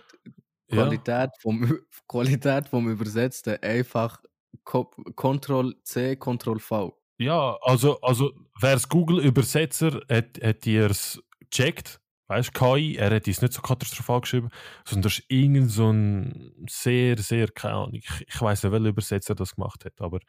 die 0.67 0.75
Qualität, 0.75 1.29
ja. 1.29 1.39
vom, 1.39 1.79
Qualität 2.08 2.67
vom 2.67 2.89
Übersetzten 2.89 3.62
einfach 3.62 4.24
Ctrl-C, 4.65 6.15
Ctrl-V. 6.15 7.00
Ja, 7.22 7.58
also, 7.62 8.01
also 8.01 8.32
wer 8.60 8.75
es 8.75 8.90
Google-Übersetzer 8.90 10.01
hat, 10.10 10.40
hat 10.42 10.66
dir 10.66 10.90
es 10.90 11.22
gecheckt 11.50 12.01
weißt 12.32 12.54
KI, 12.54 12.96
er 12.96 13.13
hat 13.13 13.28
es 13.28 13.42
nicht 13.42 13.54
so 13.54 13.62
katastrophal 13.62 14.22
geschrieben, 14.22 14.50
sondern 14.86 15.04
das 15.04 15.20
ist 15.20 15.25
irgend 15.28 15.70
so 15.70 15.92
ein 15.92 16.54
sehr, 16.70 17.18
sehr, 17.18 17.50
keine 17.50 17.74
Ahnung, 17.74 17.94
ich, 17.96 18.10
ich 18.25 18.42
weiß 18.42 18.63
nicht, 18.63 18.72
welcher 18.72 18.88
Übersetzer 18.88 19.36
das 19.36 19.56
gemacht 19.56 19.84
hat, 19.84 20.00
aber 20.00 20.20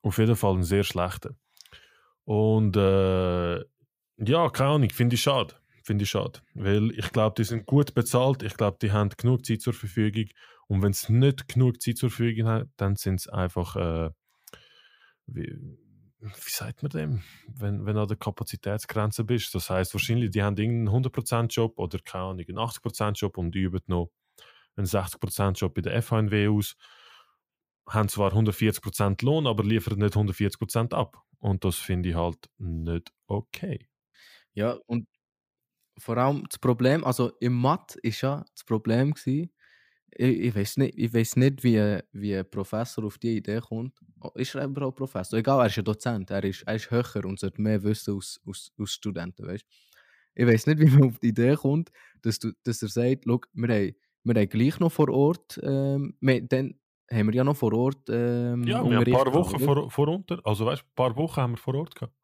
auf 0.00 0.16
jeden 0.16 0.34
Fall 0.34 0.54
ein 0.54 0.62
sehr 0.64 0.82
schlechter. 0.82 1.34
Und 2.24 2.76
äh, 2.76 3.58
ja, 3.58 4.48
keine 4.50 4.70
Ahnung, 4.70 4.90
finde 4.90 5.14
ich 5.14 5.22
schade. 5.22 5.54
Finde 5.84 6.04
ich 6.04 6.10
schade. 6.10 6.40
Weil 6.54 6.90
ich 6.92 7.10
glaube, 7.12 7.34
die 7.36 7.44
sind 7.44 7.66
gut 7.66 7.94
bezahlt. 7.94 8.42
Ich 8.42 8.56
glaube, 8.56 8.78
die 8.80 8.92
haben 8.92 9.10
genug 9.10 9.44
Zeit 9.44 9.60
zur 9.60 9.74
Verfügung. 9.74 10.26
Und 10.68 10.82
wenn 10.82 10.92
sie 10.92 11.12
nicht 11.12 11.48
genug 11.48 11.82
Zeit 11.82 11.98
zur 11.98 12.08
Verfügung 12.10 12.46
haben, 12.48 12.72
dann 12.76 12.96
sind 12.96 13.16
es 13.16 13.28
einfach, 13.28 13.76
äh, 13.76 14.10
wie, 15.34 15.58
wie 16.20 16.50
sagt 16.50 16.82
man 16.82 16.90
dem, 16.90 17.22
wenn, 17.48 17.84
wenn 17.84 17.94
du 17.94 18.02
an 18.02 18.08
der 18.08 18.16
Kapazitätsgrenze 18.16 19.24
bist. 19.24 19.54
Das 19.54 19.70
heißt 19.70 19.94
wahrscheinlich, 19.94 20.30
die 20.30 20.42
haben 20.42 20.56
irgendeinen 20.56 21.04
100%-Job 21.04 21.78
oder 21.78 21.98
keine 21.98 22.24
Ahnung, 22.24 22.44
einen 22.48 22.58
80%-Job 22.58 23.38
und 23.38 23.54
die 23.54 23.60
üben 23.60 23.80
noch 23.86 24.10
einen 24.76 24.86
60%-Job 24.86 25.74
bei 25.74 25.82
der 25.82 26.00
FHNW 26.00 26.48
aus, 26.48 26.76
haben 27.88 28.08
zwar 28.08 28.32
140% 28.32 29.24
Lohn, 29.24 29.46
aber 29.46 29.64
liefern 29.64 29.98
nicht 29.98 30.14
140% 30.14 30.94
ab. 30.94 31.22
Und 31.38 31.64
das 31.64 31.76
finde 31.76 32.10
ich 32.10 32.14
halt 32.14 32.48
nicht 32.58 33.12
okay. 33.26 33.88
Ja, 34.54 34.78
und 34.86 35.08
vor 35.98 36.16
allem 36.16 36.44
das 36.48 36.58
Problem, 36.58 37.04
also 37.04 37.32
im 37.40 37.54
Matt 37.54 37.96
ist 37.96 38.20
ja 38.22 38.44
das 38.54 38.64
Problem 38.64 39.12
gewesen, 39.12 39.52
ich, 40.16 40.40
ich 40.40 40.54
weiß 40.54 40.76
nicht, 40.78 40.94
ich 40.96 41.12
weiß 41.12 41.36
nicht 41.36 41.64
wie, 41.64 41.98
wie 42.12 42.36
ein 42.36 42.50
Professor 42.50 43.04
auf 43.04 43.18
die 43.18 43.36
Idee 43.36 43.60
kommt. 43.60 43.98
Ist 44.34 44.54
er 44.54 44.64
überhaupt 44.64 44.98
Professor? 44.98 45.38
Egal, 45.38 45.60
er 45.60 45.66
ist 45.66 45.76
ja 45.76 45.82
Dozent, 45.82 46.30
er 46.30 46.44
ist, 46.44 46.62
er 46.62 46.76
ist 46.76 46.90
höher 46.90 47.24
und 47.24 47.40
sollte 47.40 47.60
mehr 47.60 47.82
wissen 47.82 48.16
aus, 48.16 48.40
aus, 48.46 48.72
aus 48.78 48.92
Studenten, 48.92 49.46
weißt 49.46 49.64
Ich 50.34 50.46
weiß 50.46 50.66
nicht, 50.66 50.78
wie 50.80 50.90
man 50.90 51.10
auf 51.10 51.18
die 51.18 51.28
Idee 51.28 51.56
kommt, 51.56 51.90
dass, 52.22 52.38
du, 52.38 52.52
dass 52.64 52.82
er 52.82 52.88
sagt, 52.88 53.26
wir 53.26 53.34
haben, 53.34 53.94
wir 54.24 54.34
haben 54.34 54.48
gleich 54.48 54.78
noch 54.80 54.92
vor 54.92 55.08
Ort, 55.08 55.58
ähm, 55.62 56.14
wir, 56.20 56.46
dann 56.46 56.74
haben 57.10 57.26
wir 57.26 57.34
ja 57.34 57.44
noch 57.44 57.56
vor 57.56 57.72
Ort 57.72 58.08
ähm, 58.08 58.64
Ja, 58.64 58.82
wir 58.84 58.96
haben 58.96 59.04
ein 59.04 59.12
paar 59.12 59.34
Wochen 59.34 59.58
vor, 59.58 59.90
vor 59.90 60.08
unter, 60.08 60.40
also 60.44 60.66
weißt 60.66 60.82
ein 60.82 60.94
paar 60.94 61.16
Wochen 61.16 61.40
haben 61.40 61.52
wir 61.52 61.58
vor 61.58 61.74
Ort 61.74 61.94
gehabt. 61.94 62.14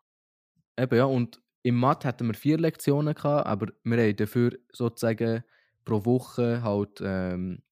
Eben, 0.78 0.97
ja, 0.97 1.04
und 1.04 1.40
im 1.62 1.75
Mathe 1.75 2.07
hatten 2.07 2.26
wir 2.28 2.35
vier 2.35 2.59
Lektionen 2.59 3.14
gehabt, 3.14 3.47
aber 3.47 3.66
wir 3.83 3.99
haben 3.99 4.16
dafür 4.16 4.57
sozusagen 4.73 5.42
pro 5.85 6.04
Woche 6.04 6.62
halt 6.62 7.00
ähm, 7.02 7.62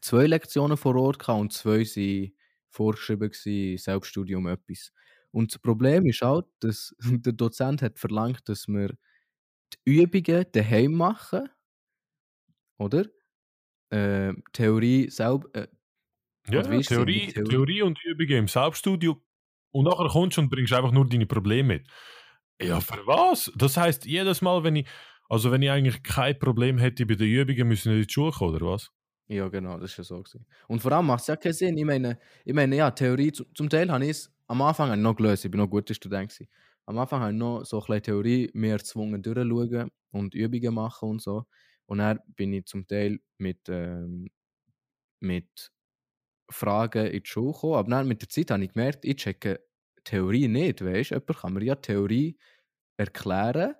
zwei 0.00 0.26
Lektionen 0.26 0.76
vor 0.76 0.96
Ort 0.96 1.18
gehabt 1.18 1.40
und 1.40 1.52
zwei 1.52 1.80
waren 1.80 2.32
vorgeschrieben 2.70 3.30
gewesen, 3.30 3.78
Selbststudium 3.78 4.46
etwas. 4.46 4.92
Und 5.30 5.52
das 5.52 5.58
Problem 5.58 6.06
ist 6.06 6.22
auch, 6.22 6.42
dass 6.60 6.94
der 7.00 7.32
Dozent 7.32 7.82
hat 7.82 7.98
verlangt, 7.98 8.48
dass 8.48 8.68
wir 8.68 8.96
die 9.72 10.02
Übungen 10.02 10.46
daheim 10.52 10.92
machen, 10.92 11.48
oder? 12.78 13.06
Äh, 13.90 14.34
Theorie 14.52 15.10
selber. 15.10 15.48
Äh, 15.54 15.68
ja, 16.48 16.62
Theorie, 16.62 16.82
Theorie, 16.82 17.32
Theorie 17.32 17.82
und 17.82 18.02
Übungen 18.04 18.38
im 18.38 18.48
Selbststudium. 18.48 19.20
Und 19.72 19.84
nachher 19.84 20.08
kommst 20.08 20.36
du 20.36 20.42
und 20.42 20.48
bringst 20.48 20.72
einfach 20.72 20.92
nur 20.92 21.08
deine 21.08 21.26
Probleme 21.26 21.74
mit. 21.74 21.88
Ja, 22.60 22.80
für 22.80 23.06
was? 23.06 23.52
Das 23.56 23.76
heißt, 23.76 24.06
jedes 24.06 24.40
Mal, 24.40 24.64
wenn 24.64 24.76
ich, 24.76 24.86
also 25.28 25.50
wenn 25.50 25.62
ich 25.62 25.70
eigentlich 25.70 26.02
kein 26.02 26.38
Problem 26.38 26.78
hätte 26.78 27.04
bei 27.04 27.14
den 27.14 27.28
Übungen, 27.28 27.68
müssen 27.68 27.90
wir 27.90 27.98
in 27.98 28.06
die 28.06 28.12
Schule 28.12 28.32
kommen, 28.32 28.54
oder 28.54 28.66
was? 28.66 28.90
Ja, 29.28 29.48
genau, 29.48 29.78
das 29.78 29.90
ist 29.90 29.96
ja 29.98 30.04
so. 30.04 30.22
Gewesen. 30.22 30.46
Und 30.68 30.80
vor 30.80 30.92
allem 30.92 31.06
macht 31.06 31.22
es 31.22 31.26
ja 31.26 31.36
keinen 31.36 31.52
Sinn. 31.52 31.76
Ich 31.76 31.84
meine, 31.84 32.18
ich 32.44 32.54
meine 32.54 32.76
ja, 32.76 32.90
Theorie, 32.90 33.32
zum, 33.32 33.68
Teil 33.68 33.90
habe 33.90 34.04
ich 34.04 34.10
es 34.10 34.32
am 34.46 34.62
Anfang 34.62 35.00
noch 35.00 35.16
gelöst, 35.16 35.44
ich 35.44 35.50
bin 35.50 35.58
noch 35.58 35.66
ein 35.66 35.70
guter 35.70 35.94
Student. 35.94 36.30
Gewesen. 36.30 36.48
Am 36.86 36.98
Anfang 36.98 37.20
habe 37.20 37.32
ich 37.32 37.38
noch 37.38 37.64
so 37.64 37.82
ein 37.82 38.02
Theorie 38.02 38.50
mehr 38.54 38.74
erzwungen 38.74 39.22
durchschauen 39.22 39.90
und 40.12 40.34
Übungen 40.34 40.74
machen 40.74 41.10
und 41.10 41.22
so. 41.22 41.46
Und 41.86 41.98
dann 41.98 42.20
bin 42.36 42.52
ich 42.52 42.66
zum 42.66 42.86
Teil 42.86 43.18
mit, 43.38 43.68
ähm, 43.68 44.30
mit 45.20 45.72
Fragen 46.50 47.06
in 47.06 47.22
die 47.22 47.28
Schule 47.28 47.52
gekommen. 47.52 47.74
Aber 47.74 47.90
dann 47.90 48.08
mit 48.08 48.22
der 48.22 48.28
Zeit 48.28 48.50
habe 48.52 48.64
ich 48.64 48.72
gemerkt, 48.72 49.04
ich 49.04 49.16
checke 49.16 49.60
Theorie 50.04 50.48
nicht. 50.48 50.84
Weißt 50.84 51.10
du, 51.10 51.14
jemand 51.16 51.38
kann 51.38 51.52
mir 51.52 51.64
ja 51.64 51.74
Theorie 51.74 52.38
erklären 52.96 53.74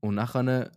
und 0.00 0.16
dann 0.16 0.70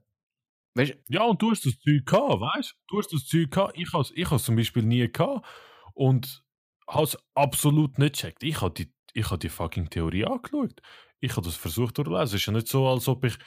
Weißt, 0.78 0.96
ja, 1.10 1.24
und 1.24 1.42
du 1.42 1.50
hast 1.50 1.66
das 1.66 1.80
Zeug 1.80 2.06
gehabt, 2.06 2.40
weißt 2.40 2.72
du? 2.72 2.76
Du 2.88 3.00
hast 3.00 3.12
das 3.12 3.26
Zeug 3.26 3.50
gehabt. 3.50 3.74
Ich 3.76 3.92
habe 3.94 4.06
ich 4.14 4.32
es 4.32 4.44
zum 4.44 4.56
Beispiel 4.56 4.84
nie 4.84 5.12
gehabt 5.12 5.46
und 5.94 6.44
habe 6.88 7.04
es 7.04 7.18
absolut 7.34 7.98
nicht 7.98 8.14
gecheckt. 8.14 8.44
Ich 8.44 8.62
habe 8.62 8.74
die, 8.74 8.94
ich 9.14 9.32
hab 9.32 9.40
die 9.40 9.50
fucking 9.50 9.90
Theorie 9.90 10.26
angeschaut. 10.26 10.80
Ich 11.20 11.32
habe 11.32 11.42
das 11.42 11.56
versucht 11.56 11.98
durchzulesen. 11.98 12.26
Es 12.26 12.34
ist 12.36 12.46
ja 12.46 12.54
nicht 12.54 12.68
so, 12.68 12.88
als 12.88 13.08
ob 13.08 13.26
ich 13.26 13.38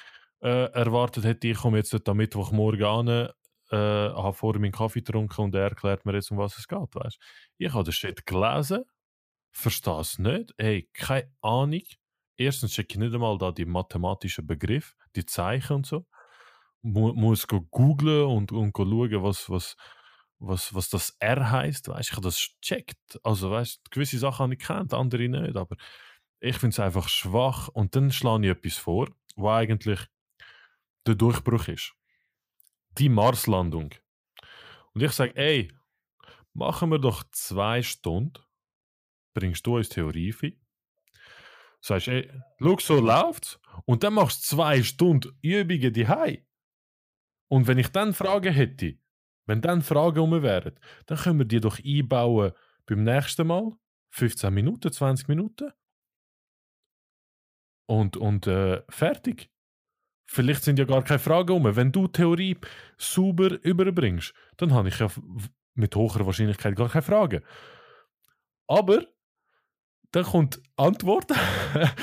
äh, 0.43 0.73
erwartet 0.73 1.25
hätte, 1.25 1.47
ich 1.47 1.59
komme 1.59 1.79
jetzt 1.79 2.09
am 2.09 2.17
Mittwochmorgen 2.17 2.85
an, 2.85 3.09
äh, 3.09 3.77
habe 3.77 4.33
vorher 4.33 4.61
meinen 4.61 4.73
Kaffee 4.73 5.01
getrunken 5.01 5.41
und 5.43 5.55
er 5.55 5.69
erklärt 5.69 6.05
mir 6.05 6.15
jetzt, 6.15 6.33
um 6.33 6.39
was 6.39 6.59
es 6.59 6.67
geht, 6.67 6.95
weißt 6.95 7.19
Ich 7.59 7.73
habe 7.73 7.85
das 7.85 7.95
Shit 7.95 8.27
gelesen, 8.27 8.83
verstehe 9.53 10.01
es 10.01 10.19
nicht, 10.19 10.53
ey, 10.57 10.89
keine 10.93 11.33
Ahnung. 11.43 11.83
Erstens 12.37 12.73
checke 12.73 12.95
ich 12.95 12.99
nicht 12.99 13.15
einmal 13.15 13.39
da 13.39 13.53
die 13.53 13.67
mathematischen 13.67 14.47
Begriffe, 14.47 14.95
die 15.15 15.27
Zeichen 15.27 15.77
und 15.77 15.87
so 15.87 16.07
mu 16.83 17.13
muss 17.13 17.47
googlen 17.47 18.25
und, 18.25 18.53
und 18.53 18.77
schauen, 18.77 19.23
was, 19.23 19.51
was, 19.51 19.77
was, 20.39 20.75
was 20.75 20.89
das 20.89 21.17
R 21.19 21.51
heißt. 21.51 21.89
Weißt, 21.89 22.11
ich 22.11 22.17
habe 22.17 22.23
das 22.23 22.51
gecheckt. 22.61 23.21
Also, 23.23 23.51
weißt, 23.51 23.91
gewisse 23.91 24.19
Sachen 24.19 24.45
habe 24.45 24.55
ich 24.55 24.61
kennt, 24.61 24.95
andere 24.95 25.29
nicht. 25.29 25.57
Aber 25.57 25.77
ich 26.41 26.57
finde 26.57 26.75
es 26.75 26.81
einfach 26.81 27.09
schwach. 27.09 27.69
Und 27.69 27.95
dann 27.95 28.11
schlage 28.11 28.47
ich 28.47 28.57
etwas 28.57 28.77
vor, 28.77 29.09
was 29.37 29.59
eigentlich 29.59 30.01
der 31.07 31.15
Durchbruch 31.15 31.69
ist. 31.69 31.93
Die 32.99 33.09
Marslandung. 33.09 33.95
Und 34.93 35.03
ich 35.03 35.13
sage, 35.13 35.37
ey, 35.37 35.73
machen 36.53 36.91
wir 36.91 36.99
doch 36.99 37.23
zwei 37.31 37.83
Stunden, 37.83 38.43
bringst 39.35 39.67
du 39.67 39.77
uns 39.77 39.89
Theorie 39.89 40.35
Sagst, 41.81 42.09
ey, 42.09 42.31
schau, 42.59 42.79
so 42.79 43.01
läuft's. 43.01 43.59
Und 43.87 44.03
dann 44.03 44.15
machst 44.15 44.45
du 44.45 44.57
zwei 44.57 44.83
Stunden 44.83 45.39
Übungen 45.41 45.93
die 45.93 46.09
Und 47.51 47.67
wenn 47.67 47.79
ich 47.79 47.89
dann 47.89 48.15
Fragen 48.15 48.53
hätte, 48.53 48.97
wenn 49.47 49.61
dann 49.61 49.83
Fragen 49.83 50.21
um 50.21 50.43
wären, 50.43 50.79
dann 51.07 51.19
können 51.19 51.41
wir 51.41 51.47
die 51.47 51.61
doch 51.61 51.81
einbauen 51.85 52.53
beim 52.87 53.03
nächsten 53.03 53.47
Mal. 53.47 53.73
15 54.11 54.55
Minuten, 54.55 54.93
20 54.93 55.29
Minuten. 55.29 55.73
Und, 57.87 58.17
und 58.17 58.47
äh, 58.47 58.83
fertig. 58.89 59.51
Vielleicht 60.27 60.63
sind 60.63 60.79
ja 60.79 60.85
gar 60.85 61.03
keine 61.03 61.19
Fragen 61.19 61.57
um. 61.57 61.77
Wenn 61.77 61.91
du 61.91 62.07
Theorie 62.07 62.57
sauber 62.97 63.59
überbringst, 63.65 64.33
dann 64.57 64.73
habe 64.73 64.89
ich 64.89 64.99
ja 65.01 65.09
mit 65.75 65.97
hoher 65.97 66.25
Wahrscheinlichkeit 66.25 66.77
gar 66.77 66.89
keine 66.89 67.03
Fragen. 67.03 67.43
Aber 68.69 69.05
dann 70.13 70.25
kommt 70.25 70.63
Antwort. 70.77 71.33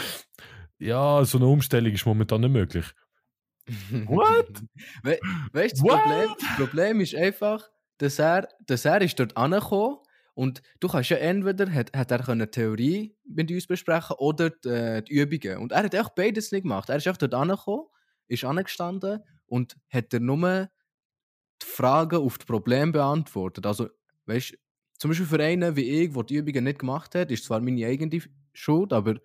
ja, 0.77 1.23
so 1.23 1.37
eine 1.37 1.47
Umstellung 1.47 1.93
ist 1.93 2.05
momentan 2.05 2.41
nicht 2.41 2.51
möglich. 2.51 2.93
What? 4.05 4.63
We 5.03 5.19
weißt 5.51 5.79
du, 5.79 5.87
das 5.87 5.95
Problem, 5.95 6.29
das 6.39 6.55
Problem 6.57 7.01
ist 7.01 7.15
einfach, 7.15 7.69
dass 7.97 8.19
er, 8.19 8.47
dass 8.65 8.85
er 8.85 9.01
ist 9.01 9.19
dort 9.19 9.35
angekommen 9.35 9.97
und 10.33 10.61
du 10.79 10.87
kannst 10.87 11.09
ja 11.09 11.17
entweder 11.17 11.71
hat, 11.73 11.95
hat 11.95 12.11
er 12.11 12.29
eine 12.29 12.49
Theorie 12.49 13.15
mit 13.25 13.51
uns 13.51 13.67
besprechen 13.67 14.15
oder 14.19 14.51
die, 14.51 14.69
äh, 14.69 15.01
die 15.01 15.13
Übungen. 15.13 15.57
Und 15.57 15.71
er 15.71 15.83
hat 15.83 15.95
auch 15.95 16.09
beides 16.09 16.51
nicht 16.51 16.63
gemacht. 16.63 16.89
Er 16.89 16.97
ist 16.97 17.07
auch 17.07 17.17
dort 17.17 17.33
angekommen, 17.33 17.85
ist 18.27 18.43
angestanden 18.43 19.23
und 19.47 19.75
hat 19.89 20.13
er 20.13 20.19
nur 20.19 20.69
die 21.61 21.65
Fragen 21.65 22.17
auf 22.17 22.37
die 22.37 22.45
Probleme 22.45 22.91
beantwortet. 22.91 23.65
Also, 23.65 23.89
weißt 24.27 24.51
du, 24.51 24.57
zum 24.99 25.09
Beispiel 25.11 25.27
für 25.27 25.43
einen 25.43 25.75
wie 25.75 26.03
ich, 26.03 26.13
der 26.13 26.23
die 26.23 26.35
Übungen 26.35 26.63
nicht 26.65 26.79
gemacht 26.79 27.15
hat, 27.15 27.31
ist 27.31 27.45
zwar 27.45 27.59
meine 27.59 27.85
eigene 27.85 28.21
Schuld, 28.53 28.93
aber 28.93 29.15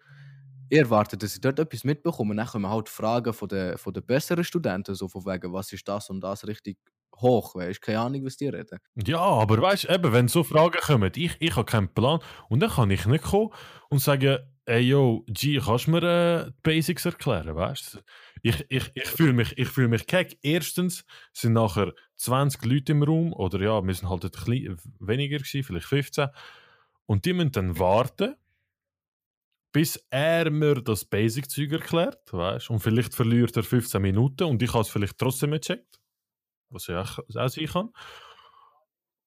ich 0.72 0.78
erwarte, 0.78 1.18
dass 1.18 1.34
ich 1.34 1.40
dort 1.40 1.58
etwas 1.58 1.84
mitbekomme. 1.84 2.30
Und 2.30 2.38
dann 2.38 2.46
kommen 2.46 2.68
halt 2.68 2.88
Fragen 2.88 3.32
von 3.34 3.48
den, 3.48 3.76
von 3.76 3.92
den 3.92 4.04
besseren 4.04 4.42
Studenten, 4.42 4.94
so 4.94 5.06
von 5.06 5.26
wegen, 5.26 5.52
was 5.52 5.70
ist 5.72 5.86
das 5.86 6.08
und 6.08 6.20
das 6.22 6.46
richtig 6.46 6.78
hoch, 7.20 7.54
weißt 7.54 7.78
du? 7.78 7.84
Keine 7.84 8.00
Ahnung, 8.00 8.24
was 8.24 8.38
die 8.38 8.48
reden. 8.48 8.78
Ja, 9.04 9.20
aber 9.20 9.60
weißt 9.60 9.84
du, 9.84 10.12
wenn 10.12 10.28
so 10.28 10.42
Fragen 10.42 10.80
kommen, 10.80 11.12
ich, 11.14 11.36
ich 11.40 11.56
habe 11.56 11.66
keinen 11.66 11.92
Plan 11.92 12.20
und 12.48 12.60
dann 12.60 12.70
kann 12.70 12.90
ich 12.90 13.04
nicht 13.04 13.22
kommen 13.22 13.50
und 13.90 13.98
sagen, 13.98 14.38
ey 14.64 14.80
yo, 14.80 15.24
G, 15.26 15.60
kannst 15.60 15.88
du 15.88 15.90
mir 15.90 16.02
äh, 16.02 16.46
die 16.46 16.54
Basics 16.62 17.04
erklären, 17.04 17.54
weißt? 17.54 18.02
Ich, 18.42 18.64
ich, 18.70 18.90
ich 18.94 19.08
fühle 19.08 19.34
mich, 19.34 19.54
fühl 19.68 19.88
mich 19.88 20.06
keck. 20.06 20.38
Erstens 20.42 21.04
sind 21.34 21.52
nachher 21.52 21.92
20 22.16 22.64
Leute 22.64 22.92
im 22.92 23.02
Raum, 23.02 23.34
oder 23.34 23.60
ja, 23.60 23.86
wir 23.86 23.94
sind 23.94 24.08
halt 24.08 24.24
weniger 24.46 25.36
gewesen, 25.36 25.64
vielleicht 25.64 25.86
15. 25.86 26.28
Und 27.04 27.26
die 27.26 27.34
müssen 27.34 27.52
dann 27.52 27.78
warten, 27.78 28.36
bis 29.72 29.96
er 30.10 30.50
mir 30.50 30.74
das 30.82 31.04
Basic-Zeug 31.04 31.72
erklärt, 31.72 32.32
weißt 32.32 32.70
Und 32.70 32.80
vielleicht 32.80 33.14
verliert 33.14 33.56
er 33.56 33.62
15 33.62 34.00
Minuten 34.00 34.44
und 34.44 34.62
ich 34.62 34.72
habe 34.72 34.82
es 34.82 34.88
vielleicht 34.88 35.18
trotzdem 35.18 35.50
nicht 35.50 35.66
gecheckt. 35.66 35.98
Was 36.68 36.86
ja 36.86 37.02
auch, 37.02 37.18
auch 37.18 37.48
sein 37.48 37.66
kann. 37.66 37.90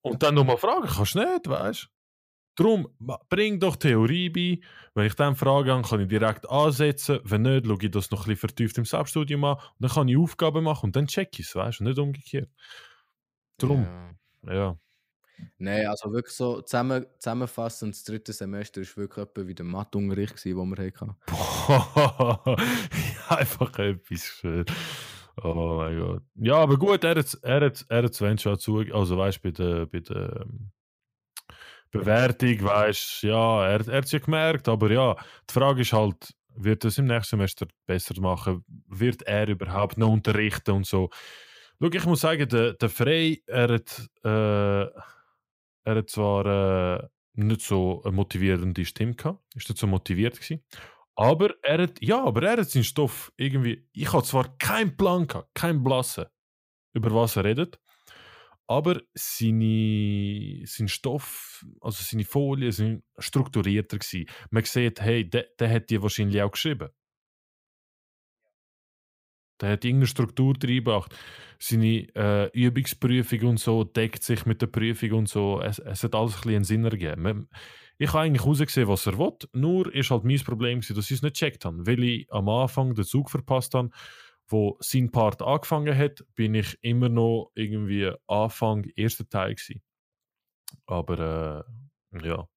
Und 0.02 0.22
dann 0.22 0.34
nochmal 0.34 0.56
fragen, 0.56 0.86
kannst 0.86 1.16
du 1.16 1.18
nicht, 1.18 1.48
weißt 1.48 1.82
du? 1.82 1.86
Darum, 2.56 2.88
bring 3.28 3.60
doch 3.60 3.76
Theorie 3.76 4.30
bei. 4.30 4.60
Wenn 4.94 5.06
ich 5.06 5.14
dann 5.14 5.36
Fragen 5.36 5.70
habe, 5.70 5.82
kann 5.86 6.00
ich 6.00 6.08
direkt 6.08 6.48
ansetzen. 6.48 7.20
Wenn 7.22 7.42
nicht, 7.42 7.66
schaue 7.66 7.78
ich 7.82 7.90
das 7.90 8.10
noch 8.10 8.20
ein 8.20 8.30
bisschen 8.30 8.48
vertieft 8.48 8.78
im 8.78 8.86
Selbststudium 8.86 9.44
an. 9.44 9.56
Und 9.56 9.62
dann 9.80 9.90
kann 9.90 10.08
ich 10.08 10.16
Aufgaben 10.16 10.64
machen 10.64 10.86
und 10.86 10.96
dann 10.96 11.06
check 11.06 11.38
ich 11.38 11.46
es, 11.46 11.54
weißt 11.54 11.80
du? 11.80 11.84
Nicht 11.84 11.98
umgekehrt. 11.98 12.48
Darum, 13.58 13.86
ja. 14.46 14.54
ja. 14.54 14.78
Nein, 15.58 15.86
also 15.86 16.12
wirklich 16.12 16.34
so 16.34 16.60
zusammen, 16.62 17.06
zusammenfassend, 17.18 17.94
das 17.94 18.04
dritte 18.04 18.32
Semester 18.32 18.80
war 18.80 18.96
wirklich 18.96 19.26
etwa 19.26 19.46
wie 19.46 19.54
der 19.54 19.64
Matheunterricht, 19.64 20.44
den 20.44 20.56
wir 20.56 20.86
hatten. 20.86 21.16
Boah, 21.26 22.56
einfach 23.28 23.78
etwas 23.78 24.24
schön. 24.24 24.64
Oh 25.42 25.76
mein 25.78 25.98
Gott. 25.98 26.22
Ja, 26.36 26.56
aber 26.56 26.78
gut, 26.78 27.04
er 27.04 27.16
hat 27.16 27.38
er 27.42 27.60
hat, 27.60 27.84
er 27.88 28.02
hat 28.04 28.40
schon 28.40 28.58
zu, 28.58 28.78
also 28.92 29.18
weißt 29.18 29.38
du, 29.38 29.42
bei 29.42 29.50
der, 29.50 29.86
bei 29.86 30.00
der 30.00 30.40
ähm, 30.42 30.70
Bewertung, 31.90 32.64
weißt 32.64 33.22
ja, 33.24 33.66
er, 33.66 33.88
er 33.88 33.98
hat 33.98 34.04
es 34.04 34.12
ja 34.12 34.18
gemerkt, 34.18 34.68
aber 34.68 34.90
ja, 34.90 35.14
die 35.48 35.52
Frage 35.52 35.82
ist 35.82 35.92
halt, 35.92 36.34
wird 36.54 36.84
es 36.84 36.98
im 36.98 37.06
nächsten 37.06 37.36
Semester 37.36 37.66
besser 37.86 38.18
machen? 38.20 38.64
Wird 38.88 39.22
er 39.22 39.48
überhaupt 39.48 39.98
noch 39.98 40.08
unterrichten 40.08 40.70
und 40.70 40.86
so? 40.86 41.10
Schau, 41.80 41.90
ich 41.92 42.06
muss 42.06 42.20
sagen, 42.22 42.48
der, 42.48 42.72
der 42.72 42.88
Frey, 42.88 43.42
er 43.46 43.74
hat, 43.74 44.08
äh, 44.24 45.00
er 45.86 45.96
hat 45.96 46.10
zwar 46.10 46.46
äh, 46.98 47.08
nicht 47.34 47.60
so 47.60 48.02
eine 48.02 48.12
motivierende 48.12 48.84
Stimme 48.84 49.14
gehabt, 49.14 49.40
ist 49.54 49.68
nicht 49.68 49.78
so 49.78 49.86
motiviert 49.86 50.34
gewesen, 50.34 50.64
aber 51.14 51.54
er 51.62 51.84
hat, 51.84 52.02
ja, 52.02 52.22
aber 52.22 52.42
er 52.42 52.58
hat 52.58 52.70
seinen 52.70 52.84
Stoff 52.84 53.32
irgendwie, 53.36 53.88
ich 53.92 54.12
habe 54.12 54.24
zwar 54.24 54.58
keinen 54.58 54.96
Plan 54.96 55.26
gehabt, 55.28 55.54
keinen 55.54 55.84
Blassen, 55.84 56.26
über 56.92 57.14
was 57.14 57.36
er 57.36 57.44
redet, 57.44 57.78
aber 58.66 59.00
seine, 59.14 60.62
sein 60.66 60.88
Stoff, 60.88 61.64
also 61.80 62.02
seine 62.02 62.24
Folien 62.24 62.72
sind 62.72 63.04
strukturierter 63.18 63.98
gewesen. 63.98 64.28
Man 64.50 64.64
sieht, 64.64 65.00
hey, 65.00 65.28
der, 65.28 65.46
der 65.60 65.70
hat 65.70 65.88
die 65.88 66.02
wahrscheinlich 66.02 66.42
auch 66.42 66.50
geschrieben. 66.50 66.88
Der 69.60 69.70
hat 69.70 69.84
irgendeine 69.84 70.06
Struktur 70.06 70.54
reingebracht. 70.62 71.14
Seine 71.58 72.06
äh, 72.14 72.50
Übungsprüfung 72.52 73.40
und 73.48 73.60
so 73.60 73.84
deckt 73.84 74.22
sich 74.22 74.44
mit 74.44 74.60
der 74.60 74.66
Prüfung 74.66 75.12
und 75.12 75.28
so. 75.28 75.60
Es, 75.60 75.78
es 75.78 76.04
hat 76.04 76.14
alles 76.14 76.34
ein 76.34 76.40
bisschen 76.40 76.54
einen 76.54 76.64
Sinn 76.64 76.84
ergeben. 76.84 77.48
Ich 77.98 78.08
habe 78.12 78.24
eigentlich 78.24 78.44
rausgesehen, 78.44 78.88
was 78.88 79.06
er 79.06 79.18
will. 79.18 79.32
Nur 79.52 79.94
ist 79.94 80.10
halt 80.10 80.24
mein 80.24 80.38
Problem, 80.40 80.80
dass 80.80 80.90
ich 80.90 81.10
es 81.10 81.22
nicht 81.22 81.38
gecheckt 81.38 81.64
habe, 81.64 81.86
weil 81.86 82.04
ich 82.04 82.30
am 82.30 82.48
Anfang 82.48 82.94
den 82.94 83.04
Zug 83.04 83.30
verpasst 83.30 83.74
habe 83.74 83.90
wo 84.48 84.76
sein 84.80 85.10
Part 85.10 85.42
angefangen 85.42 85.96
hat, 85.96 86.24
bin 86.34 86.54
ich 86.54 86.78
immer 86.82 87.08
noch 87.08 87.50
irgendwie 87.54 88.12
Anfang, 88.26 88.84
erster 88.94 89.28
Teil 89.28 89.54
gewesen. 89.54 89.82
Aber 90.86 91.64
äh, 92.12 92.26
ja, 92.26 92.48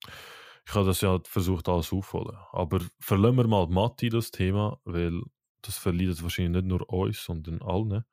ich 0.67 0.75
habe 0.75 0.85
das 0.85 1.01
ja 1.01 1.19
versucht 1.23 1.67
alles 1.67 1.91
aufzuholen. 1.91 2.37
Aber 2.51 2.79
verlassen 2.99 3.37
wir 3.37 3.47
mal 3.47 3.67
Matti 3.67 4.09
das 4.09 4.31
Thema, 4.31 4.79
weil 4.83 5.21
das 5.61 5.77
verleidet 5.77 6.21
wahrscheinlich 6.23 6.63
nicht 6.63 6.67
nur 6.67 6.89
uns, 6.89 7.23
sondern 7.23 7.61
allen. 7.61 8.03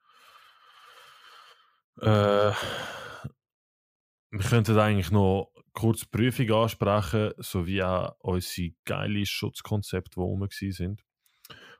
Äh, 2.00 2.52
wir 4.30 4.40
könnten 4.40 4.78
eigentlich 4.78 5.10
noch 5.10 5.52
kurz 5.72 6.00
die 6.00 6.06
Prüfung 6.06 6.50
ansprechen, 6.50 7.32
sowie 7.38 7.82
auch 7.82 8.16
unsere 8.20 8.72
geile 8.84 9.24
Schutzkonzepte, 9.24 10.12
die 10.16 10.20
rum 10.20 10.46
sind. 10.50 11.04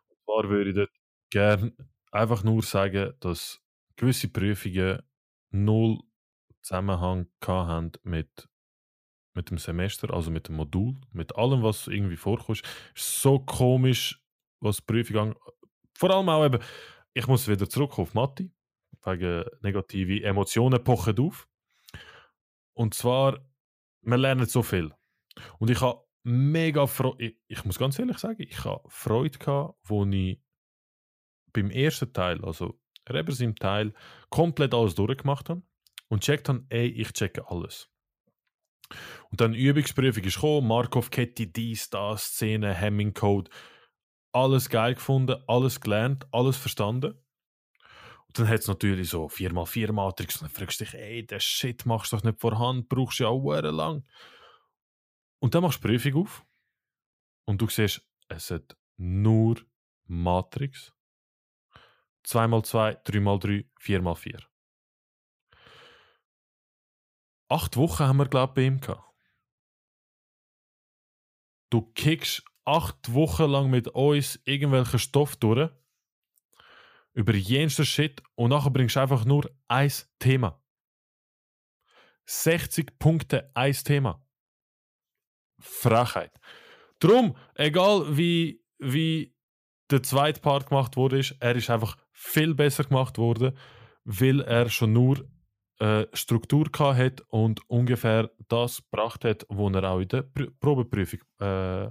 Und 0.09 0.19
zwar 0.25 0.49
würde 0.49 0.83
ich 0.83 0.89
gerne 1.31 1.73
einfach 2.13 2.45
nur 2.45 2.63
sagen, 2.63 3.15
dass 3.21 3.61
gewisse 3.97 4.29
Prüfungen 4.29 5.03
null 5.51 6.01
Zusammenhang 6.63 7.29
haben 7.47 7.93
mit, 8.03 8.49
mit 9.35 9.51
dem 9.51 9.59
Semester, 9.59 10.13
also 10.13 10.31
mit 10.31 10.49
dem 10.49 10.57
Modul, 10.57 10.97
mit 11.13 11.37
allem, 11.37 11.63
was 11.63 11.87
irgendwie 11.87 12.17
vorkommt. 12.17 12.63
Es 12.95 13.03
ist 13.03 13.23
so 13.23 13.39
komisch, 13.39 14.21
was 14.61 14.79
die 14.79 14.83
Prüfung. 14.83 15.37
Vor 15.97 16.11
allem 16.11 16.29
auch 16.29 16.45
eben, 16.45 16.63
ich 17.15 17.27
muss 17.27 17.49
wieder 17.49 17.69
zurück 17.69 17.99
auf 17.99 18.15
Mathe, 18.15 18.51
wegen 19.05 19.45
negative 19.63 20.23
Emotionen 20.23 20.83
pochen 20.83 21.19
auf. 21.19 21.49
Und 22.75 22.95
zwar, 22.95 23.41
wir 24.03 24.19
lernen 24.19 24.47
so 24.47 24.63
viel. 24.63 24.93
Und 25.59 25.71
ich 25.71 25.81
habe 25.81 26.05
mega 26.23 26.87
Freude, 26.87 27.25
ich, 27.25 27.37
ich, 27.47 27.65
muss 27.65 27.79
ganz 27.79 27.99
ehrlich 27.99 28.19
sagen, 28.19 28.43
ich 28.43 28.65
habe 28.65 28.83
Freude 28.89 29.39
gehabt, 29.39 29.79
wo 29.85 30.05
ich 30.05 30.41
beim 31.53 31.71
ersten 31.71 32.13
Teil, 32.13 32.45
also 32.45 32.79
Rebers 33.09 33.41
im 33.41 33.57
Teil, 33.57 33.95
komplett 34.29 34.75
alles 34.75 34.95
durchgemacht 34.95 35.49
habe 35.49 35.63
und 36.09 36.23
checkt 36.23 36.49
dann, 36.49 36.67
ey, 36.69 36.89
ich 36.89 37.13
checke 37.13 37.49
alles. 37.49 37.89
Und 39.31 39.41
dann 39.41 39.55
Übungsprüfung 39.55 40.25
ist 40.25 40.35
gekommen, 40.35 40.69
Markov-Kette, 40.69 41.47
dies, 41.47 41.91
das, 41.91 42.25
Szene, 42.25 42.75
Hemming-Code, 42.75 43.51
alles 44.37 44.69
geil 44.69 44.95
gefunden, 44.95 45.43
alles 45.47 45.81
gelernt, 45.81 46.27
alles 46.31 46.59
verstanden. 46.59 47.13
Und 48.27 48.39
dann 48.39 48.49
hat 48.49 48.61
es 48.61 48.69
natürlich 48.69 49.09
so 49.09 49.29
4x4-Matrix 49.29 50.37
und 50.37 50.43
dann 50.43 50.55
fragst 50.55 50.79
du 50.79 50.85
dich, 50.85 50.93
ey, 50.93 51.27
der 51.27 51.41
Shit 51.41 51.87
machst 51.87 52.13
du 52.13 52.17
doch 52.17 52.25
nicht 52.25 52.39
vorhand, 52.39 52.91
brauchst 52.91 53.19
ja 53.19 53.29
auch 53.29 53.61
lang. 53.63 54.07
Und 55.39 55.55
dann 55.55 55.63
machst 55.63 55.83
du 55.83 55.89
die 55.89 55.95
Prüfung 55.99 56.23
auf 56.23 56.45
und 57.47 57.63
du 57.63 57.69
siehst, 57.69 58.07
es 58.29 58.51
hat 58.51 58.77
nur 58.99 59.57
Matrix 60.05 60.93
2x2, 62.27 63.05
3x3, 63.05 63.67
4x4. 63.81 64.45
Acht 67.49 67.77
Wochen 67.77 68.05
haben 68.05 68.19
wir, 68.19 68.29
glaube 68.29 68.51
ich, 68.51 68.55
bei 68.55 68.63
ihm 68.63 68.81
gehabt. 68.81 69.15
Du 71.71 71.83
kickst 71.93 72.45
acht 72.67 73.15
Wochen 73.15 73.51
lang 73.51 73.71
mit 73.71 73.89
uns 73.89 74.41
irgendwelchen 74.45 74.99
Stoff 74.99 75.37
durch, 75.37 75.71
über 77.15 77.35
jensten 77.35 77.87
Shit, 77.87 78.23
und 78.35 78.51
nachher 78.51 78.71
bringst 78.71 78.97
du 78.97 79.01
einfach 79.01 79.25
nur 79.25 79.51
ein 79.69 79.93
Thema. 80.19 80.63
60 82.27 82.99
Punkte, 82.99 83.51
ein 83.55 83.73
Thema. 83.73 84.23
Frechheit. 85.59 86.33
Drum, 86.99 87.37
egal 87.55 88.17
wie 88.17 88.63
wie 88.79 89.35
der 89.91 90.03
zweite 90.03 90.41
Part 90.41 90.69
gemacht 90.69 90.97
wurde. 90.97 91.23
Er 91.41 91.57
ist 91.57 91.71
einfach 91.71 91.97
viel 92.13 92.55
besser 92.55 92.85
gemacht 92.85 93.19
worden, 93.19 93.57
weil 94.05 94.41
er 94.41 94.69
schon 94.69 94.93
nur 94.93 95.29
äh, 95.79 96.07
Struktur 96.13 96.67
hat 96.79 97.21
und 97.29 97.61
ungefähr 97.69 98.31
das 98.49 98.83
gebracht 98.83 99.25
hat, 99.25 99.47
was 99.49 99.75
er 99.75 99.91
auch 99.91 100.01
in 100.01 100.09
der 100.09 100.23
Pr 100.23 100.47
Probeprüfung 100.59 101.21
äh, 101.41 101.91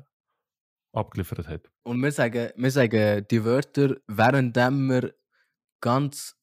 abgeliefert 0.95 1.47
hat. 1.47 1.69
Und 1.83 2.01
wir 2.01 2.11
sagen, 2.11 2.49
wir 2.55 2.71
sagen 2.71 3.25
die 3.29 3.43
Wörter, 3.43 3.95
während 4.07 4.55
wir 4.55 5.13
ganz 5.81 6.37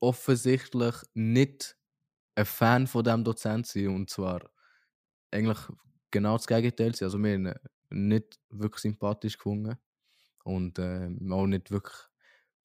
offensichtlich 0.00 0.94
nicht 1.14 1.76
ein 2.34 2.44
Fan 2.46 2.86
von 2.86 3.04
dem 3.04 3.24
Dozent 3.24 3.66
sind. 3.66 3.88
Und 3.88 4.10
zwar 4.10 4.50
eigentlich 5.30 5.58
genau 6.10 6.36
das 6.36 6.46
Gegenteil 6.46 6.94
sind. 6.94 7.06
Also 7.06 7.18
wir 7.18 7.34
haben 7.34 7.46
ihn 7.46 8.08
nicht 8.08 8.38
wirklich 8.50 8.82
sympathisch 8.82 9.36
gefunden. 9.36 9.76
Und 10.44 10.78
äh, 10.78 11.10
auch 11.30 11.46
nicht 11.46 11.70
wirklich 11.70 11.96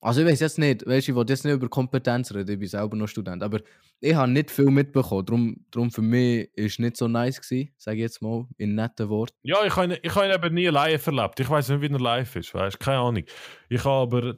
also 0.06 0.22
ich 0.22 0.28
weiß 0.28 0.39
jetzt 0.39 0.60
nicht, 0.60 0.86
weißt, 0.86 1.10
ich 1.10 1.15
will 1.15 1.26
jetzt 1.28 1.46
nicht 1.46 1.56
über 1.56 1.68
Kompetenz 1.68 2.32
reden, 2.32 2.52
ich 2.52 2.60
bin 2.60 2.68
selber 2.68 2.96
noch 2.96 3.08
Student, 3.08 3.41
aber 3.41 3.60
ich 4.00 4.13
habe 4.13 4.32
nicht 4.32 4.52
viel 4.52 4.70
mitbekommen, 4.70 5.26
darum, 5.26 5.65
darum 5.72 5.89
für 5.89 6.04
mich 6.04 6.48
war 6.56 6.65
es 6.65 6.78
nicht 6.78 6.96
so 6.96 7.08
nice 7.08 7.41
gewesen, 7.41 7.74
sage 7.76 7.98
ich 7.98 8.04
jetzt 8.04 8.22
mal, 8.22 8.46
in 8.58 8.76
netten 8.76 9.10
Worten. 9.10 9.36
Ja, 9.41 9.65
ich 9.65 9.76
habe, 9.76 9.98
ich 10.00 10.15
habe 10.15 10.28
ihn 10.28 10.34
eben 10.34 10.54
nie 10.54 10.68
live 10.68 11.08
erlebt, 11.08 11.39
ich 11.39 11.50
weiß 11.50 11.70
nicht, 11.70 11.82
wie 11.82 11.91
er 11.91 12.00
live 12.00 12.36
ist, 12.36 12.54
weißt, 12.54 12.80
keine 12.80 13.00
Ahnung. 13.00 13.24
Ich 13.68 13.84
habe 13.84 14.18
aber 14.18 14.36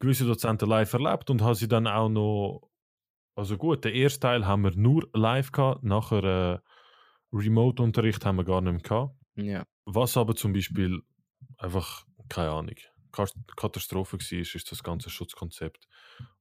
gewisse 0.00 0.26
Dozenten 0.26 0.68
live 0.68 0.92
erlebt 0.92 1.30
und 1.30 1.42
habe 1.42 1.54
sie 1.54 1.68
dann 1.68 1.86
auch 1.86 2.08
noch, 2.08 2.68
also 3.36 3.56
gut, 3.56 3.84
den 3.84 3.94
ersten 3.94 4.20
Teil 4.20 4.46
haben 4.46 4.62
wir 4.62 4.74
nur 4.74 5.08
live 5.14 5.52
gehabt, 5.52 5.84
nachher 5.84 6.24
äh, 6.24 6.58
Remote-Unterricht 7.32 8.26
haben 8.26 8.36
wir 8.36 8.44
gar 8.44 8.60
nicht 8.60 8.72
mehr 8.72 8.82
gehabt. 8.82 9.14
Ja. 9.36 9.64
Was 9.84 10.16
aber 10.16 10.34
zum 10.34 10.52
Beispiel 10.52 11.02
einfach, 11.56 12.04
keine 12.28 12.50
Ahnung, 12.50 12.74
Katastrophe 13.12 14.18
war, 14.18 14.38
ist 14.38 14.72
das 14.72 14.82
ganze 14.82 15.10
Schutzkonzept. 15.10 15.88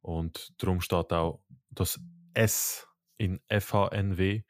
Und 0.01 0.53
darum 0.57 0.81
steht 0.81 1.11
auch 1.13 1.43
das 1.69 1.99
S 2.33 2.87
in 3.17 3.39
FHNW 3.49 4.43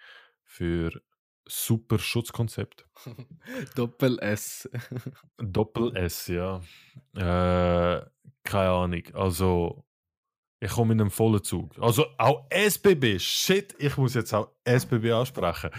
für 0.43 1.01
Super 1.47 1.99
Schutzkonzept. 1.99 2.87
Doppel 3.75 4.19
S. 4.19 4.69
Doppel 5.37 5.95
S, 5.97 6.27
ja. 6.27 6.61
Äh, 7.15 8.05
keine 8.43 8.69
Ahnung. 8.69 9.03
Also, 9.13 9.83
ich 10.59 10.71
komme 10.71 10.93
in 10.93 11.01
einem 11.01 11.11
vollen 11.11 11.43
Zug. 11.43 11.77
Also 11.79 12.05
auch 12.17 12.45
SBB, 12.49 13.19
shit, 13.19 13.75
ich 13.79 13.97
muss 13.97 14.13
jetzt 14.13 14.33
auch 14.33 14.51
SBB 14.63 15.11
ansprechen. 15.11 15.71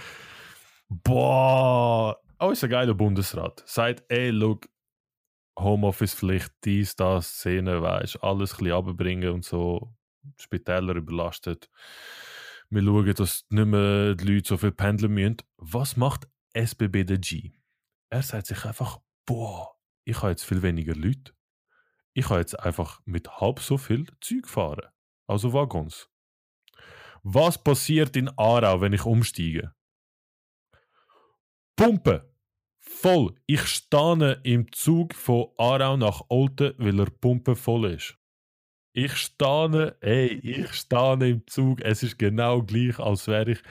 Boah, 0.89 2.21
auch 2.39 2.51
ist 2.51 2.65
ein 2.65 2.71
geiler 2.71 2.95
Bundesrat. 2.95 3.63
Sagt, 3.65 4.03
ey, 4.09 4.31
look, 4.31 4.69
Homeoffice-Pflicht, 5.59 6.53
dies, 6.65 6.97
das, 6.97 7.39
Szene, 7.39 7.83
weißt 7.83 8.23
alles 8.23 8.53
ein 8.53 8.57
bisschen 8.59 8.73
runterbringen 8.73 9.31
und 9.31 9.45
so. 9.45 9.95
Spitäler 10.39 10.95
überlastet. 10.95 11.69
Wir 12.71 12.83
schauen, 12.83 13.15
dass 13.15 13.45
nicht 13.51 13.67
mehr 13.67 14.15
die 14.15 14.25
Leute 14.25 14.49
so 14.49 14.57
viel 14.57 14.73
pendeln 14.73 15.13
müssen. 15.13 15.37
Was 15.57 15.97
macht 15.97 16.29
SBB 16.55 17.05
der 17.05 17.19
G? 17.19 17.53
Er 18.09 18.23
sagt 18.23 18.47
sich 18.47 18.65
einfach, 18.65 19.01
boah, 19.27 19.77
ich 20.05 20.17
habe 20.19 20.31
jetzt 20.31 20.45
viel 20.45 20.63
weniger 20.63 20.95
Leute. 20.95 21.33
Ich 22.15 22.27
kann 22.27 22.39
jetzt 22.39 22.59
einfach 22.59 23.01
mit 23.05 23.41
halb 23.41 23.61
so 23.61 23.79
viel 23.79 24.07
Zeug 24.21 24.47
fahren. 24.47 24.87
Also 25.27 25.53
Waggons. 25.53 26.09
Was 27.23 27.63
passiert 27.63 28.17
in 28.17 28.29
Aarau, 28.37 28.81
wenn 28.81 28.93
ich 28.93 29.05
umsteige? 29.05 29.75
Pumpe! 31.77 32.32
Voll. 33.03 33.35
Ich 33.47 33.67
stehe 33.67 34.41
im 34.45 34.71
Zug 34.71 35.15
von 35.17 35.49
Aarau 35.59 35.97
nach 35.97 36.23
Olten, 36.29 36.73
weil 36.79 37.01
er 37.01 37.11
Pumpe 37.11 37.57
voll 37.57 37.87
ist. 37.87 38.17
Ich 38.93 39.17
stehe, 39.17 39.97
ey, 40.01 40.29
ich 40.29 40.73
stehe 40.73 41.29
im 41.29 41.45
Zug. 41.49 41.81
Es 41.81 42.05
ist 42.05 42.17
genau 42.17 42.63
gleich, 42.63 43.01
als 43.01 43.27
wäre 43.27 43.51
ich 43.51 43.63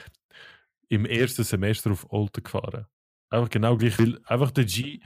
im 0.90 1.06
ersten 1.06 1.44
Semester 1.44 1.92
auf 1.92 2.12
Olten 2.12 2.42
gefahren. 2.42 2.86
Einfach 3.30 3.48
genau 3.48 3.78
gleich, 3.78 3.98
weil 3.98 4.20
einfach 4.26 4.50
der 4.50 4.66
G. 4.66 5.00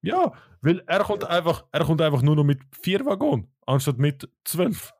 Ja, 0.00 0.32
weil 0.62 0.82
er 0.86 1.04
kommt 1.04 1.24
einfach, 1.24 1.66
er 1.72 1.84
kommt 1.84 2.00
einfach 2.00 2.22
nur 2.22 2.36
noch 2.36 2.44
mit 2.44 2.62
vier 2.80 3.04
Waggonen, 3.04 3.52
anstatt 3.66 3.98
mit 3.98 4.26
zwölf. 4.44 4.94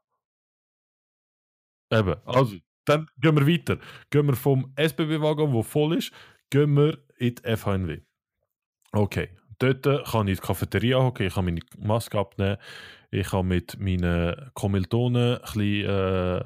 Eben, 1.90 2.16
also, 2.26 2.56
dann 2.84 3.08
gehen 3.16 3.34
wir 3.34 3.46
weiter. 3.46 3.78
Gehen 4.10 4.26
wir 4.26 4.36
vom 4.36 4.74
SBB-Waggon, 4.76 5.54
der 5.54 5.62
voll 5.62 5.96
ist, 5.96 6.12
gehen 6.50 6.76
wir 6.76 7.02
in 7.16 7.34
die 7.34 7.56
FHNW. 7.56 8.05
Okay, 8.92 9.30
dort 9.58 9.84
kann 9.84 10.28
ich 10.28 10.38
in 10.38 10.40
die 10.40 10.46
Cafeteria 10.46 10.98
hocken, 10.98 11.26
ich 11.26 11.34
kann 11.34 11.44
meine 11.44 11.60
Maske 11.78 12.18
abnehmen, 12.18 12.58
ich 13.10 13.28
kann 13.28 13.46
mit 13.46 13.78
meinen 13.78 14.50
Kommilitonen 14.54 15.36
ein 15.36 15.40
bisschen 15.40 15.88
äh, 15.88 16.42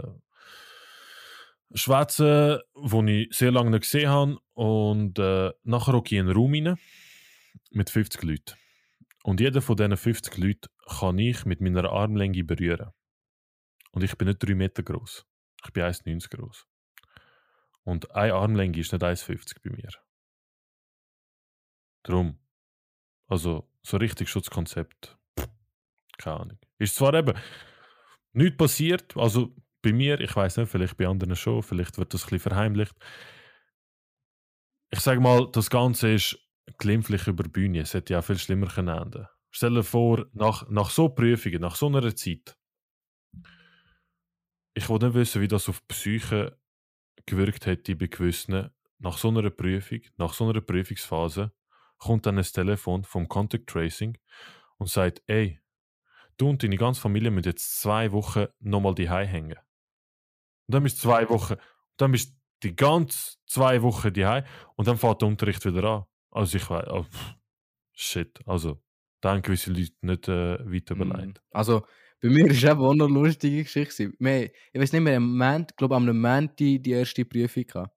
schwätzen, 1.74 2.60
die 2.74 3.22
ich 3.22 3.36
sehr 3.36 3.52
lange 3.52 3.70
nicht 3.70 3.82
gesehen 3.82 4.10
habe. 4.10 4.38
Und 4.54 5.18
äh, 5.18 5.52
nachher 5.62 5.92
hocke 5.92 6.14
ich 6.14 6.20
in 6.20 6.26
einen 6.26 6.36
Raum 6.36 6.52
rein 6.52 6.76
mit 7.70 7.90
50 7.90 8.22
Leuten. 8.22 8.54
Und 9.22 9.40
jeder 9.40 9.60
von 9.60 9.76
diesen 9.76 9.96
50 9.96 10.36
Leuten 10.38 10.68
kann 10.86 11.18
ich 11.18 11.44
mit 11.44 11.60
meiner 11.60 11.90
Armlänge 11.90 12.44
berühren. 12.44 12.90
Und 13.92 14.02
ich 14.02 14.16
bin 14.16 14.28
nicht 14.28 14.42
3 14.42 14.54
Meter 14.54 14.82
groß. 14.82 15.26
Ich 15.64 15.72
bin 15.72 15.84
1,90 15.84 16.36
groß. 16.36 16.66
Und 17.84 18.14
eine 18.14 18.34
Armlänge 18.34 18.78
ist 18.78 18.92
nicht 18.92 19.02
1,50 19.02 19.56
bei 19.62 19.70
mir. 19.70 19.90
Drum. 22.02 22.38
Also, 23.26 23.68
so 23.82 23.96
richtig 23.96 24.28
Schutzkonzept. 24.28 25.16
Keine 26.18 26.40
Ahnung. 26.40 26.58
Ist 26.78 26.96
zwar 26.96 27.14
eben 27.14 27.36
nichts 28.32 28.56
passiert, 28.56 29.16
also 29.16 29.54
bei 29.82 29.92
mir, 29.92 30.20
ich 30.20 30.34
weiß 30.34 30.58
nicht, 30.58 30.70
vielleicht 30.70 30.96
bei 30.96 31.06
anderen 31.06 31.36
schon, 31.36 31.62
vielleicht 31.62 31.98
wird 31.98 32.12
das 32.12 32.22
ein 32.22 32.24
bisschen 32.24 32.40
verheimlicht. 32.40 32.94
Ich 34.90 35.00
sage 35.00 35.20
mal, 35.20 35.50
das 35.52 35.70
Ganze 35.70 36.12
ist 36.12 36.38
glimpflich 36.78 37.26
über 37.26 37.44
die 37.44 37.50
Bühne. 37.50 37.80
Es 37.80 37.94
hätte 37.94 38.14
ja 38.14 38.22
viel 38.22 38.38
schlimmer 38.38 38.66
können 38.66 38.88
enden. 38.88 39.26
Stell 39.50 39.74
dir 39.74 39.82
vor, 39.82 40.26
nach, 40.32 40.68
nach 40.68 40.90
so 40.90 41.08
Prüfungen, 41.08 41.60
nach 41.60 41.76
so 41.76 41.86
einer 41.86 42.14
Zeit, 42.14 42.56
ich 44.74 44.88
wollte 44.88 45.06
nicht 45.06 45.14
wissen, 45.14 45.42
wie 45.42 45.48
das 45.48 45.68
auf 45.68 45.80
die 45.80 45.86
Psyche 45.88 46.58
gewirkt 47.26 47.66
hätte 47.66 47.96
bei 47.96 48.06
gewissen, 48.06 48.70
nach 48.98 49.18
so 49.18 49.28
einer 49.28 49.50
Prüfung, 49.50 50.00
nach 50.16 50.34
so 50.34 50.48
einer 50.48 50.60
Prüfungsphase, 50.60 51.52
kommt 52.00 52.26
dann 52.26 52.38
ein 52.38 52.44
Telefon 52.44 53.04
vom 53.04 53.28
Contact 53.28 53.68
Tracing 53.68 54.18
und 54.78 54.88
sagt, 54.90 55.22
ey, 55.28 55.60
du 56.38 56.48
und 56.50 56.62
deine 56.62 56.76
ganze 56.76 57.00
Familie 57.00 57.30
müssen 57.30 57.48
jetzt 57.48 57.80
zwei 57.80 58.12
Wochen 58.12 58.46
nochmal 58.60 58.94
die 58.96 59.08
hängen. 59.10 59.58
Und 60.66 60.74
dann 60.74 60.82
bist 60.82 60.98
du 60.98 61.02
zwei 61.08 61.28
Wochen, 61.28 61.56
dann 61.98 62.12
bist 62.12 62.32
du 62.32 62.68
die 62.68 62.76
ganze 62.76 63.36
zwei 63.46 63.82
Wochen 63.82 64.12
die 64.12 64.24
und 64.76 64.88
dann 64.88 64.98
fährt 64.98 65.22
der 65.22 65.28
Unterricht 65.28 65.64
wieder 65.64 65.84
an. 65.84 66.04
Also 66.30 66.56
ich 66.58 66.68
weiß, 66.70 66.88
oh, 66.90 67.06
shit, 67.94 68.40
also 68.46 68.82
da 69.20 69.32
haben 69.32 69.42
gewisse 69.42 69.70
Leute 69.72 69.92
nicht 70.02 70.28
äh, 70.28 70.58
weiter 70.72 70.94
Mhm. 70.94 71.02
überlegt. 71.02 71.42
Also, 71.52 71.86
bei 72.22 72.28
mir 72.28 72.46
war 72.46 72.72
eben 72.72 72.80
auch 72.80 72.94
noch 72.94 73.06
eine 73.08 73.14
lustige 73.14 73.62
Geschichte. 73.64 74.12
Wir, 74.18 74.44
ich 74.72 74.80
weiß 74.80 74.92
nicht 74.92 75.02
mehr, 75.02 75.16
am 75.16 75.28
Moment, 75.30 75.72
ich 75.72 75.76
glaube, 75.76 75.96
am 75.96 76.06
Moment 76.06 76.58
die, 76.58 76.80
die 76.80 76.92
erste 76.92 77.24
Prüfung 77.24 77.66
gehabt. 77.66 77.94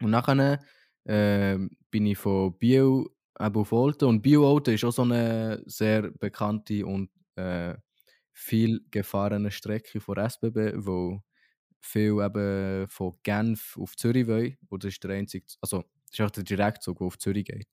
Und 0.00 0.10
nachher 0.10 0.60
äh, 1.04 1.58
bin 1.90 2.06
ich 2.06 2.18
von 2.18 2.54
eben 3.40 3.56
auf 3.56 3.72
Olten. 3.72 4.06
Und 4.06 4.22
Biel-Olten 4.22 4.74
ist 4.74 4.84
auch 4.84 4.92
so 4.92 5.02
eine 5.02 5.62
sehr 5.66 6.10
bekannte 6.10 6.86
und 6.86 7.10
äh, 7.36 7.74
viel 8.32 8.80
gefahrene 8.90 9.50
Strecke 9.50 10.00
von 10.00 10.16
SBB, 10.16 10.74
wo 10.76 11.22
viel 11.80 12.20
eben 12.22 12.88
von 12.88 13.14
Genf 13.22 13.76
auf 13.78 13.96
Zürich 13.96 14.26
wollen. 14.26 14.56
Und 14.68 14.84
das 14.84 14.92
ist 14.92 15.04
der 15.04 15.12
einzige, 15.12 15.46
also 15.60 15.84
das 16.10 16.18
ist 16.18 16.20
auch 16.20 16.30
der 16.30 16.44
Direktzug, 16.44 16.98
der 16.98 17.06
auf 17.06 17.18
Zürich 17.18 17.44
geht. 17.44 17.66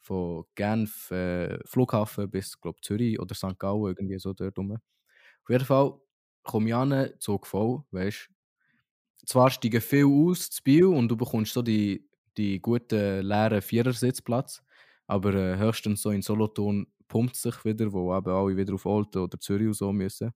Von 0.00 0.44
Genf, 0.54 1.10
äh, 1.10 1.58
Flughafen 1.66 2.30
bis, 2.30 2.60
glaube 2.60 2.80
Zürich 2.82 3.18
oder 3.18 3.34
St. 3.34 3.58
Gallen, 3.58 3.86
irgendwie 3.86 4.18
so 4.18 4.32
dort 4.32 4.56
rum. 4.58 4.72
Auf 4.72 5.50
jeden 5.50 5.64
Fall 5.64 5.94
komme 6.42 6.68
ich 6.68 6.74
an, 6.74 7.10
Zug 7.18 7.46
voll, 7.46 7.82
weißt 7.90 8.30
Zwar 9.26 9.50
steigen 9.50 9.80
viel 9.80 10.06
aus 10.06 10.50
zu 10.50 10.62
Biel 10.62 10.84
und 10.86 11.08
du 11.08 11.16
bekommst 11.16 11.52
so 11.52 11.62
die, 11.62 12.05
die 12.36 12.60
guten 12.60 13.22
leeren 13.22 13.62
Vierersitzplatz, 13.62 14.62
aber 15.06 15.34
äh, 15.34 15.58
höchstens 15.58 16.02
so 16.02 16.10
in 16.10 16.22
Solothurn 16.22 16.86
pumpt 17.08 17.36
sich 17.36 17.64
wieder, 17.64 17.92
wo 17.92 18.16
eben 18.16 18.30
alle 18.30 18.56
wieder 18.56 18.74
auf 18.74 18.86
Olten 18.86 19.18
oder 19.18 19.38
Zürich 19.38 19.76
so 19.76 19.92
müssen. 19.92 20.32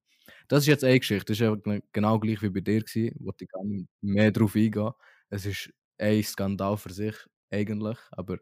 Das 0.48 0.60
ist 0.60 0.66
jetzt 0.68 0.84
eine 0.84 0.98
Geschichte, 0.98 1.32
das 1.32 1.40
ist 1.40 1.82
genau 1.92 2.18
gleich 2.20 2.42
wie 2.42 2.50
bei 2.50 2.60
dir 2.60 2.80
gewesen, 2.82 3.16
wo 3.20 3.32
ich 3.38 3.48
gar 3.48 3.64
nicht 3.64 3.88
mehr 4.00 4.30
drauf 4.30 4.54
eingehen. 4.54 4.92
Es 5.28 5.46
ist 5.46 5.70
ein 5.98 6.22
Skandal 6.22 6.76
für 6.76 6.92
sich 6.92 7.16
eigentlich, 7.50 7.98
aber 8.12 8.38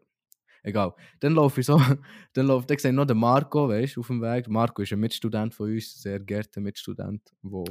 egal. 0.63 0.93
Dann 1.19 1.33
laufe 1.33 1.61
ich 1.61 1.65
so, 1.67 1.77
dann 2.33 2.47
laufe 2.47 2.67
dann 2.67 2.95
noch 2.95 3.05
den 3.05 3.17
Marco, 3.17 3.69
weißt 3.69 3.95
du, 3.95 4.01
auf 4.01 4.07
dem 4.07 4.21
Weg. 4.21 4.47
Marco 4.47 4.81
ist 4.81 4.93
ein 4.93 4.99
Mitstudent 4.99 5.53
von 5.53 5.71
uns, 5.71 6.01
sehr 6.01 6.19
geehrter 6.19 6.61
Mitstudent, 6.61 7.21
wo 7.41 7.65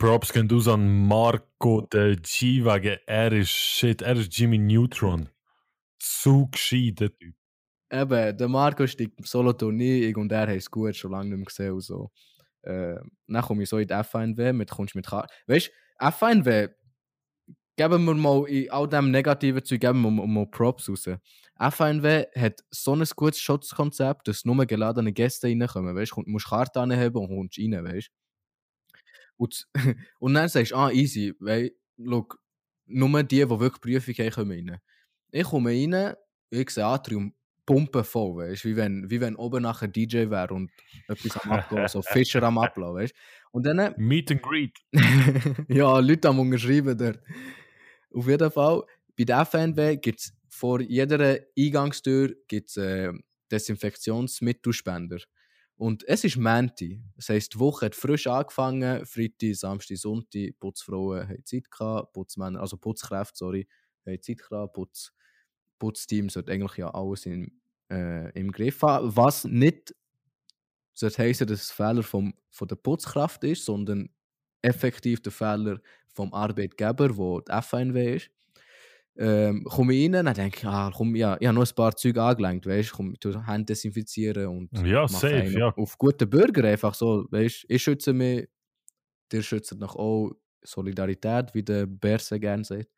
Props 0.00 0.32
gehen 0.32 0.50
aus 0.50 0.66
an 0.66 1.06
Marco, 1.06 1.82
der 1.82 2.16
G-Wagen. 2.16 2.96
Er 3.06 3.32
ist 3.32 3.50
shit, 3.50 4.00
er 4.00 4.16
ist 4.16 4.34
Jimmy 4.34 4.56
Neutron. 4.56 5.28
So 6.02 6.46
gescheit, 6.46 7.00
der 7.00 7.14
Typ. 7.18 7.34
eben, 7.92 8.36
der 8.38 8.48
Marco 8.48 8.86
steigt 8.86 9.26
Solothurn 9.26 9.76
ein, 9.76 9.80
ich 9.80 10.16
und 10.16 10.32
er 10.32 10.46
haben 10.46 10.56
es 10.56 10.70
gut, 10.70 10.96
schon 10.96 11.10
lange 11.10 11.28
nicht 11.28 11.36
mehr 11.36 11.44
gesehen 11.44 11.72
und 11.72 11.82
so. 11.82 12.10
Äh, 12.62 12.96
dann 13.28 13.42
komme 13.42 13.62
ich 13.62 13.68
so 13.68 13.76
in 13.76 13.88
die 13.88 13.92
FNW, 13.92 14.54
mit, 14.54 14.70
kommst 14.70 14.94
mit 14.94 15.06
Karte. 15.06 15.34
Weißt 15.46 15.68
du, 15.68 16.10
FNW, 16.10 16.68
geben 17.76 18.04
wir 18.06 18.14
mal 18.14 18.48
in 18.48 18.70
all 18.70 18.88
dem 18.88 19.10
negativen 19.10 19.62
Zeug, 19.62 19.82
geben 19.82 20.00
wir 20.00 20.10
mal, 20.10 20.26
mal 20.26 20.46
Props 20.46 20.88
raus. 20.88 21.10
FNW 21.58 22.24
hat 22.36 22.60
so 22.70 22.94
ein 22.94 23.04
gutes 23.16 23.40
Schutzkonzept, 23.40 24.28
dass 24.28 24.46
nur 24.46 24.64
geladene 24.64 25.12
Gäste 25.12 25.48
reinkommen, 25.48 25.94
weißt 25.94 26.12
du, 26.16 26.22
musst 26.24 26.48
Karte 26.48 26.80
anheben 26.80 27.20
und 27.20 27.28
kommst 27.28 27.58
rein, 27.58 27.84
weißt 27.84 28.08
du. 28.08 28.12
Und, 29.40 29.66
und 30.18 30.34
dann 30.34 30.48
sagst 30.48 30.72
du, 30.72 30.76
ah, 30.76 30.90
easy, 30.90 31.34
weil, 31.40 31.72
look, 31.96 32.38
nur 32.86 33.22
die, 33.22 33.36
die 33.36 33.48
wirklich 33.48 33.80
Prüfung 33.80 34.14
haben, 34.14 34.30
kommen 34.30 34.68
rein. 34.68 34.80
Ich 35.30 35.44
komme 35.44 35.70
rein, 35.70 36.14
ich 36.50 36.70
sehe 36.70 36.84
Atrium 36.84 37.32
pumpen 37.64 38.04
voll, 38.04 38.36
weißt 38.36 38.64
wie 38.64 38.76
wenn, 38.76 39.08
wie 39.08 39.20
wenn 39.20 39.36
oben 39.36 39.62
nachher 39.62 39.88
DJ 39.88 40.28
wäre 40.28 40.52
und 40.52 40.70
etwas 41.08 41.36
am 41.38 41.52
Abgehen, 41.52 41.88
so 41.88 42.02
Fischer 42.02 42.42
am 42.42 42.58
Ablassen, 42.58 42.94
weißt 42.96 43.14
Und 43.52 43.64
dann. 43.64 43.94
Meet 43.96 44.32
and 44.32 44.42
Greet. 44.42 44.78
ja, 45.68 45.98
Leute 46.00 46.28
am 46.28 46.40
Unterschreiben 46.40 46.98
dort. 46.98 47.20
Auf 48.12 48.26
jeden 48.26 48.50
Fall, 48.50 48.82
bei 49.16 49.24
der 49.24 49.46
FNW 49.46 49.96
gibt 49.96 50.20
es 50.20 50.32
vor 50.48 50.80
jeder 50.80 51.38
Eingangstür 51.56 52.34
gibt's, 52.46 52.76
äh, 52.76 53.12
Desinfektionsmittelspender. 53.50 55.18
Und 55.80 56.06
es 56.06 56.24
ist 56.24 56.36
Menti. 56.36 57.02
Das 57.16 57.30
heisst, 57.30 57.54
die 57.54 57.58
Woche 57.58 57.86
hat 57.86 57.94
frisch 57.94 58.26
angefangen. 58.26 59.06
Freitag, 59.06 59.54
Samstag, 59.54 59.96
Sonntag. 59.96 60.50
Putzfrauen 60.60 61.26
haben 61.26 61.44
Zeit 61.46 61.70
gehabt. 61.70 62.12
Putzmänner, 62.12 62.60
also 62.60 62.76
Putzkräfte, 62.76 63.38
sorry, 63.38 63.66
haben 64.04 64.20
Zeit 64.20 64.46
gehabt. 64.46 64.74
Putz, 64.74 65.10
Putzteam 65.78 66.28
sollte 66.28 66.52
eigentlich 66.52 66.76
ja 66.76 66.90
alles 66.90 67.24
in, 67.24 67.62
äh, 67.90 68.30
im 68.38 68.52
Griff 68.52 68.82
haben. 68.82 69.16
Was 69.16 69.44
nicht 69.44 69.94
sollte 70.92 71.22
heißen, 71.22 71.46
dass 71.46 71.62
es 71.62 71.70
Fehler 71.70 72.02
vom, 72.02 72.34
von 72.50 72.68
der 72.68 72.76
Putzkraft 72.76 73.42
ist, 73.44 73.64
sondern 73.64 74.10
effektiv 74.60 75.22
der 75.22 75.32
Fehler 75.32 75.80
vom 76.12 76.34
Arbeitgeber, 76.34 77.16
wo 77.16 77.40
die 77.40 77.52
FNW 77.52 78.16
ist. 78.16 78.30
Ähm, 79.16 79.64
komme 79.64 79.94
ich 79.94 80.04
rein, 80.04 80.24
dann 80.24 80.34
denke 80.34 80.58
ich, 80.58 80.66
ah, 80.66 80.90
komm, 80.94 81.14
ja, 81.14 81.36
ich 81.38 81.46
habe 81.46 81.58
noch 81.58 81.68
ein 81.68 81.74
paar 81.74 81.94
Züge 81.94 82.22
angelenkt, 82.22 82.66
weißt 82.66 82.90
du, 82.90 82.96
komm, 82.96 83.14
tu 83.18 83.34
Hände 83.46 83.66
desinfizieren 83.66 84.46
und 84.46 84.86
ja, 84.86 85.06
safe, 85.08 85.50
ja. 85.50 85.74
auf 85.76 85.98
guten 85.98 86.30
Bürger 86.30 86.64
einfach 86.64 86.94
so, 86.94 87.26
weißt 87.30 87.66
ich 87.68 87.82
schütze 87.82 88.12
mich, 88.12 88.48
der 89.32 89.42
schützt 89.42 89.74
noch 89.76 89.96
auch 89.96 90.32
Solidarität, 90.62 91.54
wie 91.54 91.62
der 91.62 91.86
Berse 91.86 92.38
gerne 92.38 92.64
sagt. 92.64 92.88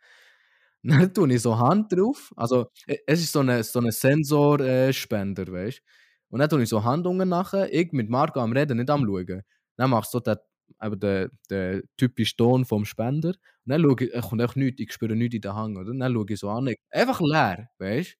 Dann 0.83 1.15
tue 1.15 1.33
ich 1.33 1.43
so 1.43 1.57
Hand 1.57 1.93
drauf. 1.93 2.33
Also, 2.37 2.67
e, 2.87 2.99
es 3.07 3.21
ist 3.21 3.33
so 3.33 3.41
ein 3.41 3.63
so 3.63 3.79
eine 3.79 3.93
Sensorspender, 3.93 5.47
äh, 5.49 5.53
weißt 5.53 5.79
du? 5.79 5.83
Und 6.31 6.41
dann 6.41 6.49
tue 6.49 6.63
ich 6.63 6.69
so 6.69 6.83
Hand 6.83 7.07
unten 7.07 7.29
nachher, 7.29 7.73
ich 7.73 7.93
mit 7.93 8.09
Marco 8.09 8.41
am 8.41 8.53
Reden, 8.53 8.79
nicht 8.79 8.91
am 8.91 9.05
Schauen. 9.05 9.43
Dann 9.77 9.91
machst 9.91 10.15
du 10.15 10.19
so 10.19 10.21
den, 10.21 10.37
eben 10.83 11.01
den, 11.01 11.31
den 11.51 11.83
typischen 11.97 12.37
Ton 12.37 12.65
vom 12.65 12.85
Spender. 12.85 13.31
Und 13.31 13.37
dann 13.67 13.83
schaue 13.83 13.97
ich, 14.01 14.13
es 14.13 14.29
kommt 14.29 14.43
einfach 14.43 14.57
nichts, 14.57 14.81
ich 14.81 14.93
spüre 14.93 15.17
nichts 15.17 15.35
in 15.35 15.41
den 15.41 15.55
Hang. 15.55 15.77
Oder? 15.77 15.93
Dann 15.95 16.13
schaue 16.13 16.27
ich 16.29 16.39
so 16.39 16.49
an, 16.49 16.75
einfach 16.91 17.21
leer, 17.21 17.69
weißt 17.79 18.17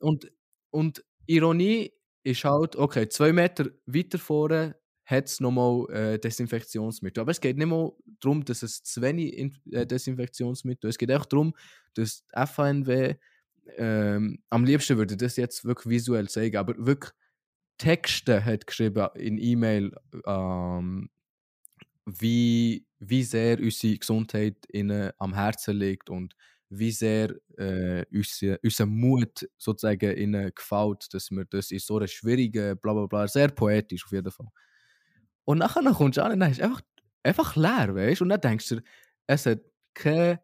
du? 0.00 0.06
Und, 0.06 0.32
und 0.70 1.04
Ironie 1.26 1.92
ist 2.24 2.44
halt, 2.44 2.76
okay, 2.76 3.08
zwei 3.08 3.32
Meter 3.32 3.70
weiter 3.86 4.18
vorne 4.18 4.76
hat 5.04 5.26
es 5.26 5.40
nochmal 5.40 5.86
äh, 5.90 6.18
Desinfektionsmittel. 6.18 7.20
Aber 7.20 7.30
es 7.30 7.40
geht 7.40 7.56
nicht 7.56 7.66
mal 7.66 7.92
darum, 8.20 8.44
dass 8.44 8.62
es 8.62 8.82
zu 8.82 9.02
wenig 9.02 9.36
in, 9.36 9.56
äh, 9.70 9.86
Desinfektionsmittel. 9.86 10.88
Es 10.88 10.98
geht 10.98 11.12
auch 11.12 11.26
darum, 11.26 11.54
dass 11.94 12.24
die 12.24 12.46
FNW 12.46 13.14
ähm, 13.76 14.42
am 14.50 14.64
liebsten 14.64 14.96
würde 14.96 15.16
das 15.16 15.36
jetzt 15.36 15.64
wirklich 15.64 15.90
visuell 15.90 16.28
zeigen, 16.28 16.56
aber 16.56 16.74
wirklich 16.78 17.12
Texte 17.78 18.44
hat 18.44 18.66
geschrieben 18.66 19.08
in 19.14 19.38
E-Mail, 19.38 19.92
ähm, 20.26 21.10
wie, 22.06 22.86
wie 22.98 23.22
sehr 23.22 23.58
unsere 23.58 23.98
Gesundheit 23.98 24.56
ihnen 24.72 25.12
am 25.18 25.34
Herzen 25.34 25.76
liegt 25.76 26.10
und 26.10 26.34
wie 26.68 26.90
sehr 26.90 27.34
äh, 27.58 28.04
unser, 28.10 28.58
unser 28.62 28.86
Mut 28.86 29.48
sozusagen 29.58 30.16
ihnen 30.16 30.52
gefällt, 30.54 31.12
dass 31.12 31.30
wir 31.30 31.44
das 31.44 31.70
in 31.70 31.78
so 31.78 31.98
einer 31.98 32.08
schwierigen, 32.08 32.78
bla 32.78 32.94
bla 32.94 33.06
bla, 33.06 33.28
sehr 33.28 33.48
poetisch 33.48 34.04
auf 34.06 34.12
jeden 34.12 34.32
Fall. 34.32 34.48
Und 35.44 35.58
nachher 35.58 35.82
kommst 35.92 36.18
du 36.18 36.24
an 36.24 36.32
und 36.32 36.40
dann 36.40 36.50
ist 36.50 36.60
einfach, 36.60 36.80
einfach 37.22 37.56
leer, 37.56 37.94
weißt 37.94 38.20
du? 38.20 38.24
Und 38.24 38.30
dann 38.30 38.40
denkst 38.40 38.68
du, 38.68 38.80
es 39.26 39.46
hat 39.46 39.60
keine. 39.94 40.40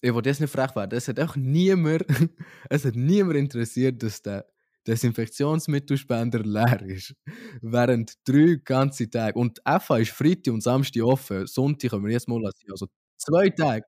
Ich 0.00 0.12
wollte 0.12 0.30
jetzt 0.30 0.40
nicht 0.40 0.50
frech 0.50 0.74
werden, 0.74 0.96
es 0.96 1.06
hat 1.08 1.18
einfach 1.20 1.36
niemand, 1.36 2.04
es 2.70 2.84
hat 2.84 2.96
niemand 2.96 3.36
interessiert, 3.36 4.02
dass 4.02 4.22
der 4.22 4.46
Desinfektionsmittelspender 4.86 6.40
leer 6.40 6.82
ist. 6.82 7.14
Während 7.60 8.14
drei 8.24 8.56
ganze 8.64 9.08
Tage. 9.08 9.38
Und 9.38 9.60
FA 9.80 9.98
ist 9.98 10.10
Freitag 10.10 10.54
und 10.54 10.62
Samstag 10.62 11.02
offen. 11.02 11.46
Sonntag 11.46 11.90
können 11.90 12.04
wir 12.04 12.12
jetzt 12.12 12.28
mal 12.28 12.40
lassen. 12.40 12.70
Also 12.70 12.86
zwei 13.16 13.48
Tage. 13.50 13.84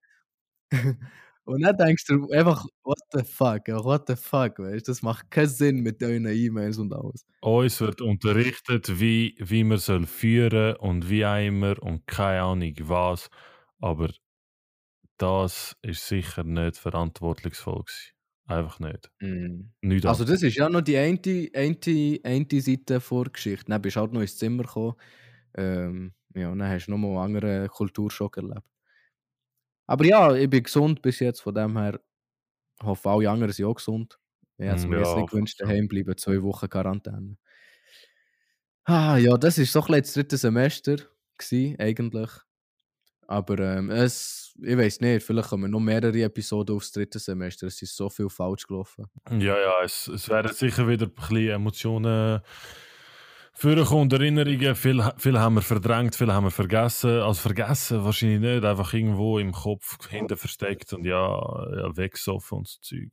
und 1.45 1.63
dann 1.63 1.77
denkst 1.77 2.05
du 2.07 2.29
einfach, 2.31 2.65
what 2.85 2.99
the 3.13 3.23
fuck, 3.23 3.69
what 3.69 4.05
the 4.09 4.17
fuck, 4.17 4.59
weißt 4.59 4.89
Das 4.89 5.03
macht 5.03 5.31
keinen 5.31 5.49
Sinn 5.49 5.81
mit 5.81 6.01
deinen 6.01 6.27
E-Mails 6.27 6.79
und 6.79 6.93
alles. 6.93 7.25
Uns 7.41 7.81
wird 7.81 8.01
unterrichtet, 8.01 9.01
wie, 9.01 9.37
wie 9.39 9.65
man 9.65 9.79
soll 9.79 10.07
führen 10.07 10.77
und 10.77 11.11
wie 11.11 11.23
immer 11.23 11.83
und 11.83 12.07
keine 12.07 12.43
Ahnung 12.43 12.75
was. 12.83 13.29
Aber 13.81 14.11
das 15.19 15.77
ist 15.83 16.07
sicher 16.09 16.45
nicht 16.45 16.77
verantwortungsvoll 16.77 17.85
gewesen. 17.85 18.14
Einfach 18.47 18.79
nicht. 18.79 19.11
Mm. 19.21 19.71
Nicht 19.81 20.05
also 20.05 20.25
das 20.25 20.43
ist 20.43 20.57
ja 20.57 20.69
noch 20.69 20.83
die 20.83 20.99
eine, 20.99 21.19
eine, 21.55 22.21
eine 22.23 22.61
Seite 22.61 23.01
vor 23.01 23.25
Geschichte. 23.25 23.67
Dann 23.69 23.81
bist 23.81 23.97
du 23.97 24.01
halt 24.01 24.13
noch 24.13 24.21
ins 24.21 24.37
Zimmer 24.37 24.65
gekommen. 24.65 24.95
Ähm, 25.57 26.13
ja, 26.35 26.51
dann 26.51 26.63
hast 26.63 26.87
du 26.87 26.91
noch 26.91 26.99
mal 26.99 27.25
einen 27.25 27.37
anderen 27.37 27.69
Kulturschock 27.69 28.37
erlebt. 28.37 28.69
Aber 29.87 30.05
ja, 30.05 30.35
ich 30.35 30.51
bin 30.51 30.63
gesund 30.63 31.01
bis 31.01 31.21
jetzt, 31.21 31.41
von 31.41 31.55
dem 31.55 31.77
her 31.79 32.01
hoffe 32.83 33.09
alle 33.09 33.31
anderen 33.31 33.53
sind 33.53 33.67
auch 33.67 33.75
gesund. 33.75 34.19
Ich 34.59 34.67
hätte 34.67 34.87
mir 34.89 35.01
ja, 35.01 35.07
jetzt 35.07 35.17
nicht 35.17 35.31
gewünscht, 35.31 35.61
daheim 35.61 35.89
bleiben, 35.89 36.17
zwei 36.17 36.43
Wochen 36.43 36.69
Quarantäne. 36.69 37.37
Ah, 38.85 39.17
ja, 39.17 39.37
das 39.37 39.59
war 39.59 39.65
so 39.65 39.83
ein 39.93 40.03
das 40.03 40.13
dritte 40.13 40.37
Semester, 40.37 40.97
gewesen, 41.39 41.77
eigentlich. 41.79 42.31
Aber 43.27 43.59
ähm, 43.59 43.91
es, 43.91 44.44
ich 44.63 44.77
weiß 44.77 45.01
nicht, 45.01 45.25
vielleicht 45.25 45.49
kommen 45.49 45.71
noch 45.71 45.81
mehrere 45.81 46.23
Episoden 46.23 46.77
aufs 46.77 46.93
dritte 46.93 47.19
Semester. 47.19 47.67
Es 47.67 47.83
ist 47.83 47.97
so 47.97 48.09
viel 48.09 48.29
falsch 48.29 48.67
gelaufen. 48.67 49.07
Ja, 49.31 49.59
ja, 49.59 49.83
es, 49.83 50.09
es 50.09 50.29
werden 50.29 50.53
sicher 50.53 50.87
wieder 50.89 51.07
ein 51.07 51.15
bisschen 51.15 51.51
Emotionen 51.51 52.41
vorkommen 53.53 54.03
und 54.03 54.13
Erinnerungen. 54.13 54.75
Viel, 54.75 55.03
viel 55.17 55.39
haben 55.39 55.55
wir 55.55 55.63
verdrängt, 55.63 56.15
viel 56.15 56.33
haben 56.33 56.45
wir 56.45 56.51
vergessen. 56.51 57.21
Also 57.21 57.41
vergessen 57.41 58.05
wahrscheinlich 58.05 58.41
nicht, 58.41 58.65
einfach 58.65 58.93
irgendwo 58.93 59.39
im 59.39 59.53
Kopf 59.53 60.09
hinten 60.09 60.37
versteckt 60.37 60.93
und 60.93 61.05
ja, 61.05 61.39
ja 61.77 61.97
weggesoffen 61.97 62.59
und 62.59 62.69
so 62.69 62.79
Zeug. 62.81 63.11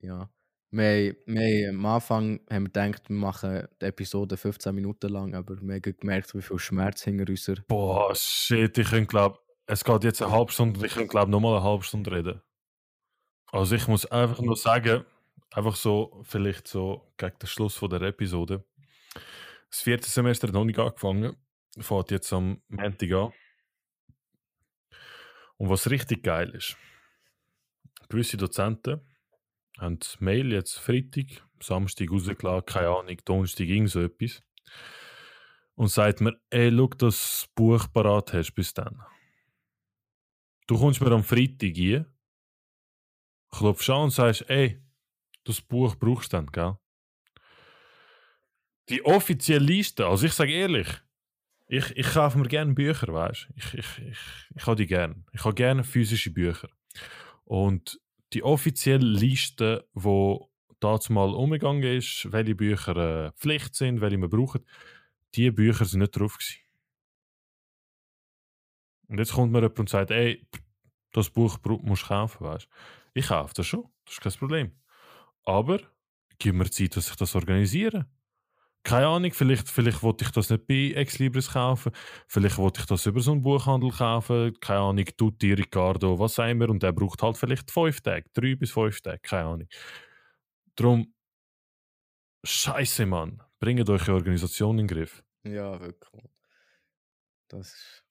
Ja. 0.00 0.28
Wir, 0.70 1.14
wir, 1.26 1.70
am 1.70 1.86
Anfang 1.86 2.40
haben 2.50 2.64
wir 2.64 2.88
gedacht, 2.88 3.08
wir 3.08 3.16
machen 3.16 3.68
die 3.80 3.86
Episode 3.86 4.36
15 4.36 4.74
Minuten 4.74 5.08
lang, 5.08 5.32
aber 5.36 5.54
wir 5.60 5.74
haben 5.74 5.96
gemerkt, 6.00 6.34
wie 6.34 6.42
viel 6.42 6.58
Schmerz 6.58 7.04
hinter 7.04 7.30
uns 7.30 7.48
Boah, 7.68 8.12
shit, 8.16 8.76
ich 8.76 9.06
glaube, 9.06 9.38
es 9.66 9.84
geht 9.84 10.04
jetzt 10.04 10.22
eine 10.22 10.32
halbe 10.32 10.52
Stunde 10.52 10.78
und 10.78 10.86
ich 10.86 10.92
könnte 10.92 11.08
glaube 11.08 11.30
nochmal 11.30 11.56
eine 11.56 11.64
halbe 11.64 11.84
Stunde 11.84 12.10
reden. 12.12 12.42
Also 13.50 13.76
ich 13.76 13.86
muss 13.86 14.06
einfach 14.06 14.40
nur 14.40 14.56
sagen, 14.56 15.04
einfach 15.52 15.76
so, 15.76 16.22
vielleicht 16.24 16.68
so 16.68 17.12
gegen 17.16 17.38
den 17.38 17.46
Schluss 17.46 17.76
von 17.76 17.90
der 17.90 18.02
Episode. 18.02 18.64
Das 19.70 19.80
vierte 19.80 20.08
Semester 20.08 20.48
hat 20.48 20.54
noch 20.54 20.64
nicht 20.64 20.78
angefangen, 20.78 21.36
fährt 21.78 22.10
jetzt 22.10 22.32
am 22.32 22.62
Montag 22.68 23.12
an. 23.12 23.32
Und 25.56 25.68
was 25.70 25.88
richtig 25.88 26.24
geil 26.24 26.50
ist, 26.50 26.76
gewisse 28.08 28.36
Dozenten 28.36 29.00
haben 29.78 29.98
das 29.98 30.20
Mail 30.20 30.52
jetzt 30.52 30.78
Freitag, 30.78 31.42
Samstag 31.60 32.10
rausgeladen, 32.10 32.66
keine 32.66 32.88
Ahnung, 32.88 33.16
Donnerstag, 33.24 33.66
irgend 33.66 33.90
so 33.90 34.00
etwas. 34.00 34.42
Und 35.76 35.88
sagt 35.88 36.20
mir, 36.20 36.38
ey, 36.50 36.70
schau, 36.70 36.86
dass 36.88 36.98
du 36.98 37.06
das 37.06 37.48
Buch 37.54 37.86
parat 37.92 38.32
hast 38.32 38.52
bis 38.54 38.74
dann. 38.74 39.02
Du 40.66 40.78
kommst 40.78 41.00
mir 41.00 41.12
am 41.12 41.24
Freitag 41.24 41.74
hier, 41.74 42.06
klopfst 43.50 43.90
an 43.90 44.04
und 44.04 44.10
sagst, 44.10 44.48
ey, 44.48 44.82
das 45.44 45.60
Buch 45.60 45.94
brauchst 45.96 46.32
du 46.32 46.36
dann, 46.36 46.46
gell? 46.46 46.78
Die 48.88 49.04
offizielle 49.04 49.64
Liste, 49.64 50.06
also 50.06 50.26
ich 50.26 50.32
sage 50.32 50.52
ehrlich, 50.52 50.88
ich, 51.66 51.96
ich 51.96 52.06
kaufe 52.06 52.38
mir 52.38 52.48
gerne 52.48 52.74
Bücher, 52.74 53.12
weißt 53.12 53.48
du? 53.48 53.54
Ich, 53.56 53.74
ich, 53.74 53.98
ich, 54.10 54.18
ich 54.54 54.66
habe 54.66 54.76
die 54.76 54.86
gerne. 54.86 55.24
Ich 55.32 55.44
habe 55.44 55.54
gerne 55.54 55.84
physische 55.84 56.30
Bücher. 56.30 56.68
Und 57.44 58.00
die 58.32 58.42
offizielle 58.42 59.06
Liste, 59.06 59.88
wo 59.92 60.50
dazu 60.80 61.12
mal 61.12 61.30
umgegangen 61.30 61.82
ist, 61.82 62.30
welche 62.30 62.54
Bücher 62.54 62.96
äh, 62.96 63.32
Pflicht 63.32 63.74
sind, 63.74 64.00
welche 64.00 64.18
man 64.18 64.30
braucht, 64.30 64.62
die 65.34 65.50
Bücher 65.50 65.84
sind 65.84 66.00
nicht 66.00 66.16
drauf 66.18 66.36
gewesen. 66.38 66.63
Und 69.08 69.18
jetzt 69.18 69.32
kommt 69.32 69.52
mir 69.52 69.60
jemand 69.60 69.78
und 69.80 69.88
sagt, 69.88 70.10
ey, 70.10 70.46
das 71.12 71.30
Buch 71.30 71.58
musst 71.82 72.02
du 72.04 72.08
kaufen, 72.08 72.44
weißt 72.44 72.68
Ich 73.14 73.28
kaufe 73.28 73.54
das 73.54 73.66
schon, 73.66 73.84
das 74.04 74.14
ist 74.14 74.20
kein 74.20 74.32
Problem. 74.32 74.72
Aber 75.44 75.80
gib 76.38 76.54
mir 76.54 76.70
Zeit, 76.70 76.96
dass 76.96 77.10
ich 77.10 77.16
das 77.16 77.34
organisiere. 77.34 78.06
Keine 78.82 79.06
Ahnung, 79.06 79.32
vielleicht, 79.32 79.68
vielleicht 79.70 80.02
wollte 80.02 80.24
ich 80.24 80.30
das 80.30 80.50
nicht 80.50 80.66
bei 80.66 80.92
Ex-Libris 80.94 81.52
kaufen, 81.52 81.90
vielleicht 82.28 82.58
wollte 82.58 82.80
ich 82.80 82.86
das 82.86 83.06
über 83.06 83.20
so 83.20 83.32
einen 83.32 83.42
Buchhandel 83.42 83.90
kaufen, 83.90 84.52
keine 84.60 84.80
Ahnung, 84.80 85.06
Tutti, 85.16 85.54
Ricardo, 85.54 86.18
was 86.18 86.38
auch 86.38 86.46
immer, 86.46 86.68
und 86.68 86.82
der 86.82 86.92
braucht 86.92 87.22
halt 87.22 87.38
vielleicht 87.38 87.70
fünf 87.70 88.02
Tage, 88.02 88.28
drei 88.34 88.56
bis 88.56 88.72
fünf 88.72 89.00
Tage, 89.00 89.20
keine 89.20 89.44
Ahnung. 89.48 89.68
Darum, 90.76 91.14
Scheiße, 92.44 93.06
Mann, 93.06 93.42
bringt 93.58 93.88
euch 93.88 94.06
eine 94.06 94.16
Organisation 94.16 94.78
in 94.78 94.86
den 94.86 94.94
Griff. 94.94 95.24
Ja, 95.44 95.80
wirklich. 95.80 96.24
Das 97.48 97.68
ist. 97.68 98.03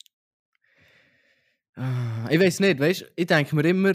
Ah, 1.76 2.28
Ich 2.30 2.40
weiß 2.40 2.60
nicht, 2.60 2.80
weißt 2.80 3.12
ich 3.16 3.26
denke 3.28 3.56
mir 3.56 3.66
immer, 3.66 3.94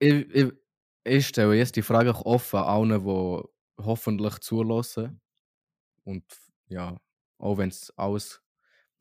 ich, 0.00 0.14
ich, 0.34 0.52
ich 1.04 1.26
stelle 1.28 1.54
jetzt 1.56 1.76
die 1.76 1.82
Frage 1.82 2.14
offen 2.26 2.58
allen, 2.60 3.04
die 3.04 3.42
hoffentlich 3.82 4.38
zulassen. 4.40 5.20
Und 6.04 6.24
ja, 6.68 6.98
auch 7.38 7.58
wenn 7.58 7.70
es 7.70 7.92
alles. 7.96 8.42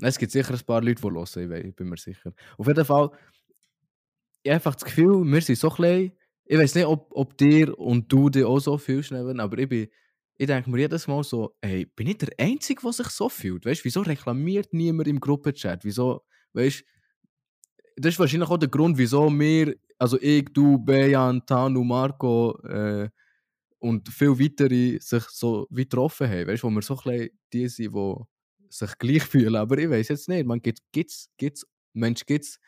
Es 0.02 0.18
gibt 0.20 0.32
sicher 0.34 0.54
ein 0.54 0.62
paar 0.66 0.82
Leute, 0.82 1.02
die 1.02 1.10
hören, 1.10 1.26
ich, 1.26 1.50
weiß, 1.50 1.66
ich 1.66 1.76
bin 1.76 1.90
mir 1.90 1.98
sicher. 1.98 2.34
Auf 2.58 2.68
jeden 2.68 2.86
Fall, 2.86 3.12
ich 4.44 4.50
habe 4.50 4.56
einfach 4.56 4.76
das 4.76 4.86
Gefühl, 4.86 5.24
wir 5.26 5.42
sind 5.42 5.58
so 5.58 5.70
klein. 5.70 6.12
Ich 6.46 6.58
weiß 6.58 6.76
nicht, 6.76 6.86
ob, 6.86 7.08
ob 7.12 7.38
dir 7.38 7.78
und 7.80 8.12
du 8.12 8.30
dich 8.30 8.44
auch 8.44 8.60
so 8.60 8.78
fühlst, 8.78 9.12
Neven, 9.12 9.40
aber 9.40 9.58
ich 9.58 9.70
bin. 9.70 9.88
Ich 10.36 10.48
denke 10.48 10.68
mir 10.72 10.80
jedes 10.80 11.08
Mal 11.08 11.24
so, 11.24 11.56
hey, 11.62 11.86
bin 11.86 12.08
ich 12.08 12.18
der 12.18 12.30
Einzige, 12.40 12.82
der 12.82 12.92
sich 12.92 13.08
so 13.10 13.30
fühlt? 13.30 13.66
Weißt 13.68 13.82
du, 13.82 13.86
wieso 13.86 14.02
reklamiert 14.02 14.74
niemand 14.74 15.08
im 15.08 15.20
Gruppenchat? 15.20 15.86
Wieso, 15.86 16.24
weißt 16.54 16.80
du, 16.82 16.84
das 17.98 18.14
ist 18.14 18.20
wahrscheinlich 18.20 18.50
auch 18.50 18.58
der 18.58 18.70
Grund, 18.70 18.98
wieso 18.98 19.30
wir, 19.30 19.76
also 19.98 20.18
ich, 20.22 20.46
du, 20.54 20.78
Bejan, 20.78 21.46
Tanu, 21.46 21.84
Marco 21.84 22.58
äh, 22.64 23.10
und 23.80 24.10
viele 24.10 24.40
weitere 24.40 25.00
sich 25.00 25.24
so 25.30 25.68
wie 25.70 25.84
getroffen 25.84 26.30
haben. 26.30 26.48
Weißt 26.48 26.64
du, 26.64 26.68
wo 26.68 26.72
wir 26.72 26.82
so 26.82 26.98
ein 27.06 27.30
die 27.52 27.68
sind, 27.68 27.94
die 27.94 28.16
sich 28.70 28.98
gleich 28.98 29.24
fühlen. 29.24 29.56
Aber 29.56 29.78
ich 29.78 29.90
weiß 29.90 30.10
jetzt 30.10 30.30
nicht, 30.30 30.46
man 30.46 30.62
gibt 30.62 30.80
es, 30.96 31.30
gibt's, 31.38 31.66
Mensch, 31.94 32.26
gibt 32.26 32.46
es 32.46 32.60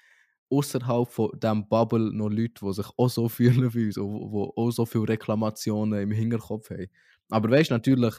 außerhalb 0.50 1.10
von 1.10 1.32
diesem 1.40 1.68
Bubble 1.68 2.12
noch 2.14 2.30
Leute, 2.30 2.66
die 2.66 2.74
sich 2.74 2.88
auch 2.98 3.10
so 3.10 3.30
fühlen 3.30 3.74
wie 3.74 3.86
uns, 3.88 3.96
die 3.96 4.02
auch 4.02 4.72
so 4.72 4.86
viele 4.86 5.10
Reklamationen 5.10 6.02
im 6.02 6.12
Hinterkopf 6.12 6.70
haben. 6.70 6.88
Aber 7.30 7.50
weißt 7.50 7.72
du, 7.72 7.76
natürlich 7.76 8.16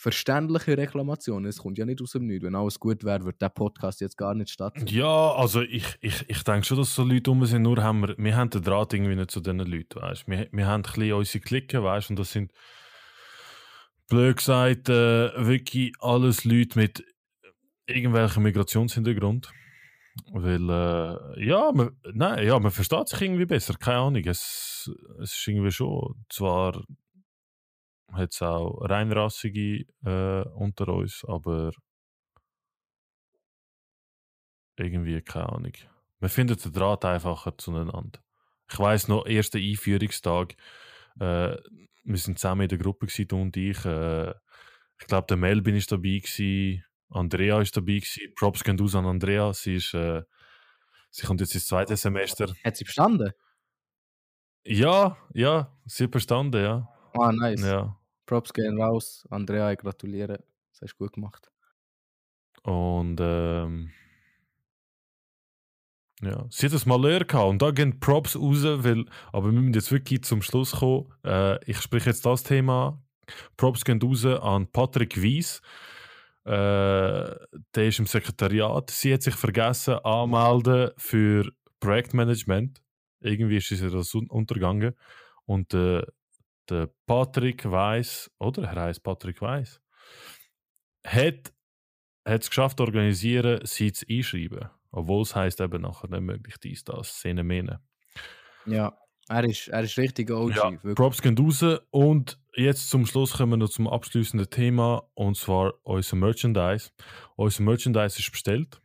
verständliche 0.00 0.78
Reklamationen, 0.78 1.46
es 1.46 1.58
kommt 1.58 1.76
ja 1.76 1.84
nicht 1.84 2.00
aus 2.00 2.12
dem 2.12 2.26
Nichts. 2.26 2.42
Wenn 2.42 2.54
alles 2.54 2.80
gut 2.80 3.04
wäre, 3.04 3.22
würde 3.24 3.36
der 3.36 3.50
Podcast 3.50 4.00
jetzt 4.00 4.16
gar 4.16 4.34
nicht 4.34 4.48
stattfinden. 4.48 4.88
Ja, 4.88 5.34
also 5.34 5.60
ich, 5.60 5.84
ich, 6.00 6.24
ich 6.26 6.42
denke 6.42 6.64
schon, 6.64 6.78
dass 6.78 6.94
so 6.94 7.04
Leute 7.04 7.30
um 7.30 7.44
sind, 7.44 7.60
nur 7.60 7.82
haben 7.82 8.00
wir, 8.00 8.14
wir 8.16 8.34
haben 8.34 8.48
den 8.48 8.62
Draht 8.62 8.94
irgendwie 8.94 9.14
nicht 9.14 9.30
zu 9.30 9.40
diesen 9.40 9.58
Leuten, 9.58 10.00
weißt 10.00 10.26
wir, 10.26 10.48
wir 10.50 10.66
haben 10.66 10.80
ein 10.80 10.90
bisschen 10.90 11.12
unsere 11.12 11.44
Klicken, 11.44 11.82
weißt 11.82 12.08
und 12.08 12.18
das 12.18 12.32
sind, 12.32 12.50
blöd 14.08 14.38
gesagt, 14.38 14.88
äh, 14.88 15.46
wirklich 15.46 15.92
alles 16.00 16.46
Leute 16.46 16.78
mit 16.78 17.04
irgendwelchem 17.86 18.42
Migrationshintergrund. 18.42 19.52
Weil, 20.32 20.68
äh, 20.68 21.46
ja, 21.46 21.72
man, 21.72 21.90
nein, 22.14 22.46
ja, 22.46 22.58
man 22.58 22.70
versteht 22.70 23.08
sich 23.08 23.20
irgendwie 23.20 23.44
besser, 23.44 23.74
keine 23.74 23.98
Ahnung. 23.98 24.24
Es, 24.24 24.90
es 25.22 25.34
ist 25.34 25.46
irgendwie 25.46 25.70
schon, 25.70 26.14
zwar 26.30 26.82
hat 28.12 28.32
es 28.32 28.42
auch 28.42 28.78
reinrassige 28.82 29.86
äh, 30.04 30.48
unter 30.54 30.88
uns, 30.88 31.24
aber 31.26 31.72
irgendwie, 34.76 35.20
keine 35.22 35.48
Ahnung. 35.50 35.72
Man 36.18 36.30
findet 36.30 36.64
den 36.64 36.72
Draht 36.72 37.04
einfacher 37.04 37.56
zueinander. 37.56 38.20
Ich 38.70 38.78
weiß 38.78 39.08
noch, 39.08 39.26
erster 39.26 39.58
Einführungstag, 39.58 40.54
äh, 41.18 41.56
wir 42.04 42.16
sind 42.16 42.38
zusammen 42.38 42.62
in 42.62 42.68
der 42.68 42.78
Gruppe 42.78 43.06
gewesen, 43.06 43.28
du 43.28 43.40
und 43.40 43.56
ich. 43.56 43.84
Äh, 43.84 44.30
ich 45.00 45.06
glaube, 45.06 45.26
der 45.28 45.36
Melvin 45.36 45.76
ist 45.76 45.90
dabei 45.92 46.18
gewesen, 46.18 46.84
Andrea 47.10 47.60
ist 47.60 47.76
dabei 47.76 47.94
gewesen. 47.94 48.32
Props 48.36 48.62
gehen 48.62 48.80
aus 48.80 48.94
an 48.94 49.06
Andrea. 49.06 49.52
Sie 49.52 49.76
ist, 49.76 49.94
äh, 49.94 50.22
sie 51.10 51.26
kommt 51.26 51.40
jetzt 51.40 51.54
ins 51.54 51.66
zweite 51.66 51.96
Semester. 51.96 52.54
Hat 52.64 52.76
sie 52.76 52.84
bestanden? 52.84 53.32
Ja, 54.64 55.16
ja, 55.32 55.76
sie 55.86 56.04
hat 56.04 56.10
bestanden, 56.10 56.62
ja. 56.62 56.88
Ah, 57.14 57.32
nice. 57.32 57.62
ja. 57.62 57.99
Props 58.30 58.52
gehen 58.52 58.80
raus. 58.80 59.26
Andrea, 59.28 59.72
ich 59.72 59.78
gratuliere. 59.78 60.44
Das 60.70 60.82
hast 60.82 60.92
du 60.92 60.98
gut 60.98 61.14
gemacht. 61.14 61.50
Und 62.62 63.18
ähm, 63.20 63.90
ja, 66.22 66.46
sie 66.48 66.66
hat 66.66 66.72
es 66.74 66.86
mal 66.86 67.00
leer 67.02 67.24
gehabt 67.24 67.48
und 67.48 67.60
da 67.60 67.72
gehen 67.72 67.98
Props 67.98 68.36
raus, 68.36 68.62
weil, 68.62 69.04
aber 69.32 69.46
wir 69.46 69.52
müssen 69.60 69.74
jetzt 69.74 69.90
wirklich 69.90 70.22
zum 70.22 70.42
Schluss 70.42 70.76
kommen. 70.76 71.12
Äh, 71.24 71.58
ich 71.68 71.80
spreche 71.80 72.10
jetzt 72.10 72.24
das 72.24 72.44
Thema. 72.44 73.02
Props 73.56 73.84
gehen 73.84 74.00
raus 74.00 74.24
an 74.24 74.68
Patrick 74.68 75.20
Wies. 75.20 75.60
Äh, 76.44 77.34
der 77.74 77.88
ist 77.88 77.98
im 77.98 78.06
Sekretariat. 78.06 78.90
Sie 78.90 79.12
hat 79.12 79.22
sich 79.22 79.34
vergessen 79.34 79.94
anmelden 80.04 80.92
für 80.96 81.50
Projektmanagement. 81.80 82.80
Irgendwie 83.18 83.56
ist 83.56 83.70
sie 83.70 83.90
das 83.90 84.14
un- 84.14 84.30
untergegangen. 84.30 84.94
Und 85.46 85.74
äh, 85.74 86.02
der 86.70 86.90
Patrick 87.06 87.70
Weiss, 87.70 88.30
oder? 88.38 88.64
Er 88.64 88.82
heißt 88.82 89.02
Patrick 89.02 89.40
Weiss, 89.42 89.80
hat 91.06 91.52
hat 92.24 92.42
es 92.42 92.50
geschafft, 92.50 92.80
organisieren, 92.80 93.60
sie 93.64 93.92
zu 93.92 94.06
einschreiben. 94.08 94.68
Obwohl 94.92 95.22
es 95.22 95.34
heisst 95.36 95.60
eben 95.60 95.82
nachher 95.82 96.08
nicht 96.08 96.22
möglich, 96.22 96.56
dies, 96.62 96.84
das, 96.84 97.08
Szene, 97.08 97.44
Mene. 97.44 97.80
Ja, 98.66 98.96
er 99.28 99.44
ist, 99.44 99.68
er 99.68 99.84
ist 99.84 99.96
richtig 99.96 100.30
OG. 100.30 100.56
Ja, 100.56 100.72
wirklich. 100.72 100.94
Props 100.96 101.22
gehen 101.22 101.38
raus. 101.38 101.64
Und 101.90 102.38
jetzt 102.56 102.90
zum 102.90 103.06
Schluss 103.06 103.34
kommen 103.34 103.52
wir 103.52 103.56
noch 103.58 103.68
zum 103.68 103.86
abschließenden 103.86 104.50
Thema, 104.50 105.08
und 105.14 105.36
zwar 105.36 105.74
unser 105.84 106.16
Merchandise. 106.16 106.90
Unser 107.36 107.62
Merchandise 107.62 108.18
ist 108.18 108.30
bestellt. 108.32 108.80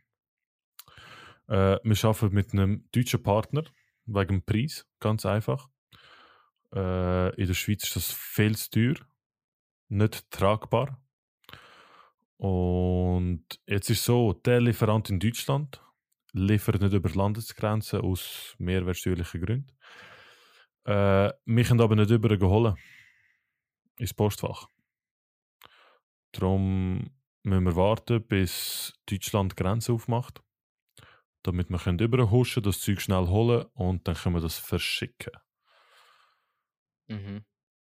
Äh, 1.48 1.78
wir 1.82 2.04
arbeiten 2.04 2.34
mit 2.34 2.52
einem 2.52 2.88
deutschen 2.92 3.22
Partner, 3.22 3.64
wegen 4.04 4.40
dem 4.40 4.42
Preis, 4.44 4.86
ganz 5.00 5.26
einfach. 5.26 5.68
Äh, 6.76 7.34
in 7.40 7.46
der 7.46 7.54
Schweiz 7.54 7.84
ist 7.84 7.96
das 7.96 8.12
viel 8.12 8.54
zu 8.54 8.70
teuer, 8.70 8.96
nicht 9.88 10.30
tragbar. 10.30 11.00
Und 12.36 13.44
jetzt 13.66 13.88
ist 13.88 14.04
so, 14.04 14.34
der 14.34 14.60
Lieferant 14.60 15.08
in 15.08 15.18
Deutschland 15.18 15.82
liefert 16.32 16.82
nicht 16.82 16.92
über 16.92 17.08
die 17.08 17.16
Landesgrenzen 17.16 18.02
aus 18.02 18.54
mehrwertsteuerlichen 18.58 19.40
Gründen. 19.40 19.72
Äh, 20.84 21.32
wir 21.46 21.64
können 21.64 21.80
aber 21.80 21.96
nicht 21.96 22.10
über 22.10 22.46
holen 22.46 22.76
ins 23.98 24.12
Postfach. 24.12 24.68
Darum 26.32 27.10
müssen 27.42 27.64
wir 27.64 27.76
warten, 27.76 28.22
bis 28.22 28.92
Deutschland 29.06 29.52
die 29.52 29.62
Grenze 29.62 29.94
aufmacht, 29.94 30.42
damit 31.42 31.70
wir 31.70 31.78
können 31.78 31.98
überhuschen, 31.98 32.62
das 32.62 32.80
Zeug 32.80 33.00
schnell 33.00 33.28
holen 33.28 33.64
und 33.72 34.06
dann 34.06 34.14
können 34.14 34.34
wir 34.34 34.42
das 34.42 34.58
verschicken. 34.58 35.32
Mhm. 37.08 37.44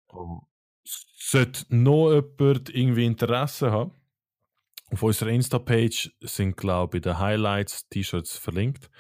Und 0.08 0.41
sollte 0.84 1.65
noch 1.69 2.12
jemand 2.12 2.69
irgendwie 2.69 3.06
Interesse 3.06 3.71
haben, 3.71 3.91
auf 4.91 5.02
unserer 5.02 5.30
Insta-Page 5.30 6.15
sind, 6.21 6.56
glaube 6.56 6.97
ich, 6.97 7.04
den 7.04 7.17
Highlights 7.17 7.88
T-Shirts 7.89 8.38
verlinkt. 8.38 8.91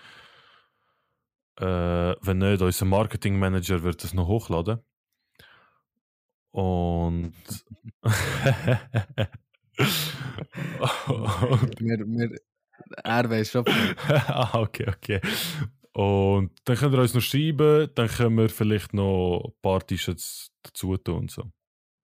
Äh, 1.59 1.65
wenn 1.65 2.39
nicht, 2.39 2.61
unser 2.63 2.85
Marketing-Manager 2.85 3.83
wird 3.83 4.03
es 4.03 4.13
noch 4.13 4.27
hochladen. 4.27 4.79
Und. 6.49 7.33
und 11.07 11.79
Wir, 11.79 11.99
wir, 11.99 12.39
er 13.03 13.29
weiß 13.29 13.51
schon. 13.51 13.65
ah, 14.07 14.59
okay, 14.59 14.85
okay. 14.87 15.21
Und 15.93 16.51
dann 16.65 16.75
könnt 16.75 16.93
ihr 16.95 17.01
uns 17.01 17.13
noch 17.13 17.21
schreiben, 17.21 17.89
dann 17.93 18.07
können 18.07 18.37
wir 18.37 18.49
vielleicht 18.49 18.93
noch 18.93 19.43
ein 19.45 19.61
paar 19.61 19.85
T-Shirts 19.85 20.51
dazu 20.63 20.97
tun. 20.97 21.19
und 21.19 21.31
So. 21.31 21.51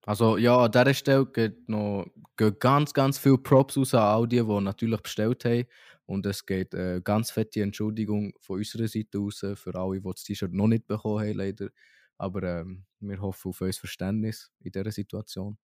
Also 0.06 0.38
ja, 0.38 0.58
an 0.58 0.72
dieser 0.72 0.94
Stelle 0.94 1.26
geht 1.26 1.68
noch 1.68 2.06
gehen 2.38 2.56
ganz, 2.60 2.94
ganz 2.94 3.18
viele 3.18 3.38
Props 3.38 3.78
raus 3.78 3.94
an 3.94 4.02
all 4.02 4.28
die, 4.28 4.44
die 4.44 4.62
natürlich 4.62 5.02
bestellt 5.02 5.44
haben. 5.46 5.66
Und 6.06 6.26
es 6.26 6.46
geht 6.46 6.74
äh, 6.74 7.02
ganz 7.04 7.32
fette 7.32 7.62
Entschuldigung 7.62 8.34
von 8.40 8.58
unserer 8.58 8.88
Seite 8.88 9.20
aus 9.20 9.40
für 9.40 9.76
alle, 9.76 10.02
die 10.02 10.08
das 10.08 10.24
T-Shirt 10.24 10.54
noch 10.54 10.68
nicht 10.68 10.88
bekommen 10.88 11.20
haben, 11.20 11.38
leider. 11.38 11.70
Aber 12.18 12.44
ähm, 12.44 12.86
wir 13.00 13.22
hoffen 13.22 13.50
auf 13.50 13.62
euer 13.62 13.74
Verständnis 13.74 14.52
in 14.60 14.72
dieser 14.72 14.92
Situation. 14.92 15.58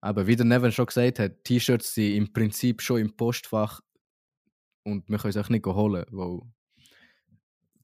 Aber 0.00 0.26
wie 0.26 0.36
der 0.36 0.46
Neven 0.46 0.72
schon 0.72 0.86
gesagt 0.86 1.18
hat, 1.18 1.44
T-Shirts 1.44 1.94
sind 1.94 2.14
im 2.14 2.32
Prinzip 2.32 2.82
schon 2.82 3.00
im 3.00 3.16
Postfach 3.16 3.80
und 4.82 5.08
wir 5.08 5.18
können 5.18 5.32
sie 5.32 5.40
auch 5.40 5.48
nicht 5.48 5.66
holen, 5.66 6.04
weil 6.10 6.40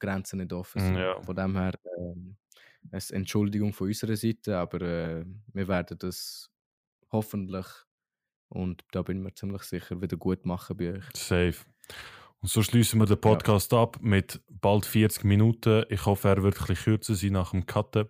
Grenzen 0.00 0.38
nicht 0.38 0.52
offen 0.52 0.80
sind. 0.80 0.96
Ja. 0.96 1.20
Von 1.22 1.36
dem 1.36 1.56
her 1.56 1.72
ähm, 1.98 2.36
eine 2.90 3.02
Entschuldigung 3.10 3.72
von 3.72 3.88
unserer 3.88 4.16
Seite, 4.16 4.58
aber 4.58 4.80
äh, 4.80 5.24
wir 5.52 5.68
werden 5.68 5.98
das 5.98 6.50
hoffentlich 7.12 7.66
und 8.48 8.84
da 8.92 9.02
bin 9.02 9.18
ich 9.18 9.24
mir 9.24 9.34
ziemlich 9.34 9.62
sicher 9.62 10.00
wieder 10.00 10.16
gut 10.16 10.44
machen 10.44 10.76
bei 10.76 10.94
euch. 10.94 11.04
Safe. 11.14 11.54
Und 12.40 12.48
so 12.48 12.62
schließen 12.62 12.98
wir 12.98 13.06
den 13.06 13.20
Podcast 13.20 13.72
ab 13.74 13.98
mit 14.00 14.40
bald 14.48 14.86
40 14.86 15.24
Minuten. 15.24 15.84
Ich 15.90 16.06
hoffe, 16.06 16.28
er 16.28 16.42
wird 16.42 16.58
ein 16.58 16.66
bisschen 16.66 16.84
kürzer 16.84 17.14
sein 17.14 17.32
nach 17.32 17.50
dem 17.50 17.66
Cutten. 17.66 18.08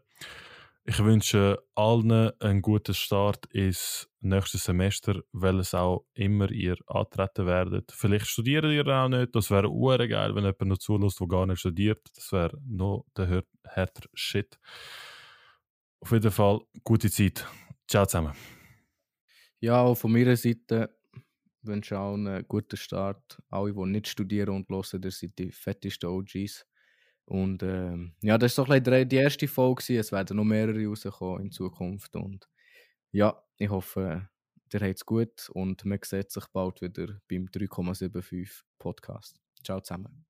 Ich 0.85 0.99
wünsche 1.05 1.63
allen 1.75 2.33
einen 2.41 2.63
guten 2.63 2.95
Start 2.95 3.47
ins 3.53 4.09
nächste 4.21 4.59
Semester, 4.59 5.21
welches 5.33 5.75
auch 5.75 6.07
immer 6.15 6.51
ihr 6.51 6.77
antreten 6.87 7.47
werdet. 7.47 7.93
Vielleicht 7.93 8.27
studiert 8.27 8.65
ihr 8.65 8.87
auch 8.87 9.09
nicht, 9.09 9.35
das 9.37 9.51
wäre 9.51 9.69
uhr 9.71 9.99
geil, 9.99 10.35
wenn 10.35 10.45
jemand 10.45 10.63
noch 10.63 10.79
zulässt, 10.79 11.21
der 11.21 11.29
gar 11.29 11.47
nicht 11.47 11.61
studiert. 11.61 12.01
Das 12.15 12.33
wäre 12.33 12.59
noch 12.67 13.05
der 13.17 13.45
härter 13.65 14.09
Shit. 14.15 14.59
Auf 16.01 16.13
jeden 16.13 16.31
Fall 16.31 16.61
gute 16.83 17.11
Zeit. 17.11 17.47
Ciao 17.87 18.07
zusammen. 18.07 18.33
Ja, 19.61 19.83
auch 19.83 19.95
von 19.95 20.13
meiner 20.13 20.37
Seite 20.37 20.97
wünsche 21.63 21.95
ich 21.95 21.99
auch 21.99 22.15
einen 22.15 22.47
guten 22.49 22.77
Start. 22.77 23.39
Alle, 23.51 23.73
die 23.75 23.87
nicht 23.87 24.09
studieren 24.09 24.51
und 24.51 24.69
hören, 24.71 25.03
ihr 25.03 25.11
seid 25.11 25.39
die 25.39 25.53
fettesten 25.53 26.09
OGs. 26.09 26.65
Und 27.25 27.63
ähm, 27.63 28.15
ja, 28.23 28.39
das 28.39 28.59
war 28.59 28.67
so 28.67 28.73
ein 28.73 29.09
die 29.09 29.17
erste 29.17 29.47
Folge. 29.47 29.99
Es 29.99 30.13
werden 30.13 30.37
noch 30.37 30.45
mehrere 30.45 30.87
rauskommen 30.87 31.45
in 31.45 31.53
Zukunft. 31.53 32.17
Und 32.17 32.49
ja, 33.13 33.43
ich 33.57 33.71
hoffe, 33.71 34.29
ihr 34.73 34.81
habt 34.81 34.97
es 34.97 35.07
gut 35.07 35.49
und 35.51 35.85
man 35.85 35.99
sieht 36.05 36.31
sich 36.31 36.47
bald 36.49 36.81
wieder 36.83 37.21
beim 37.29 37.47
3,75 37.47 38.63
Podcast. 38.79 39.41
Ciao 39.63 39.81
zusammen. 39.81 40.30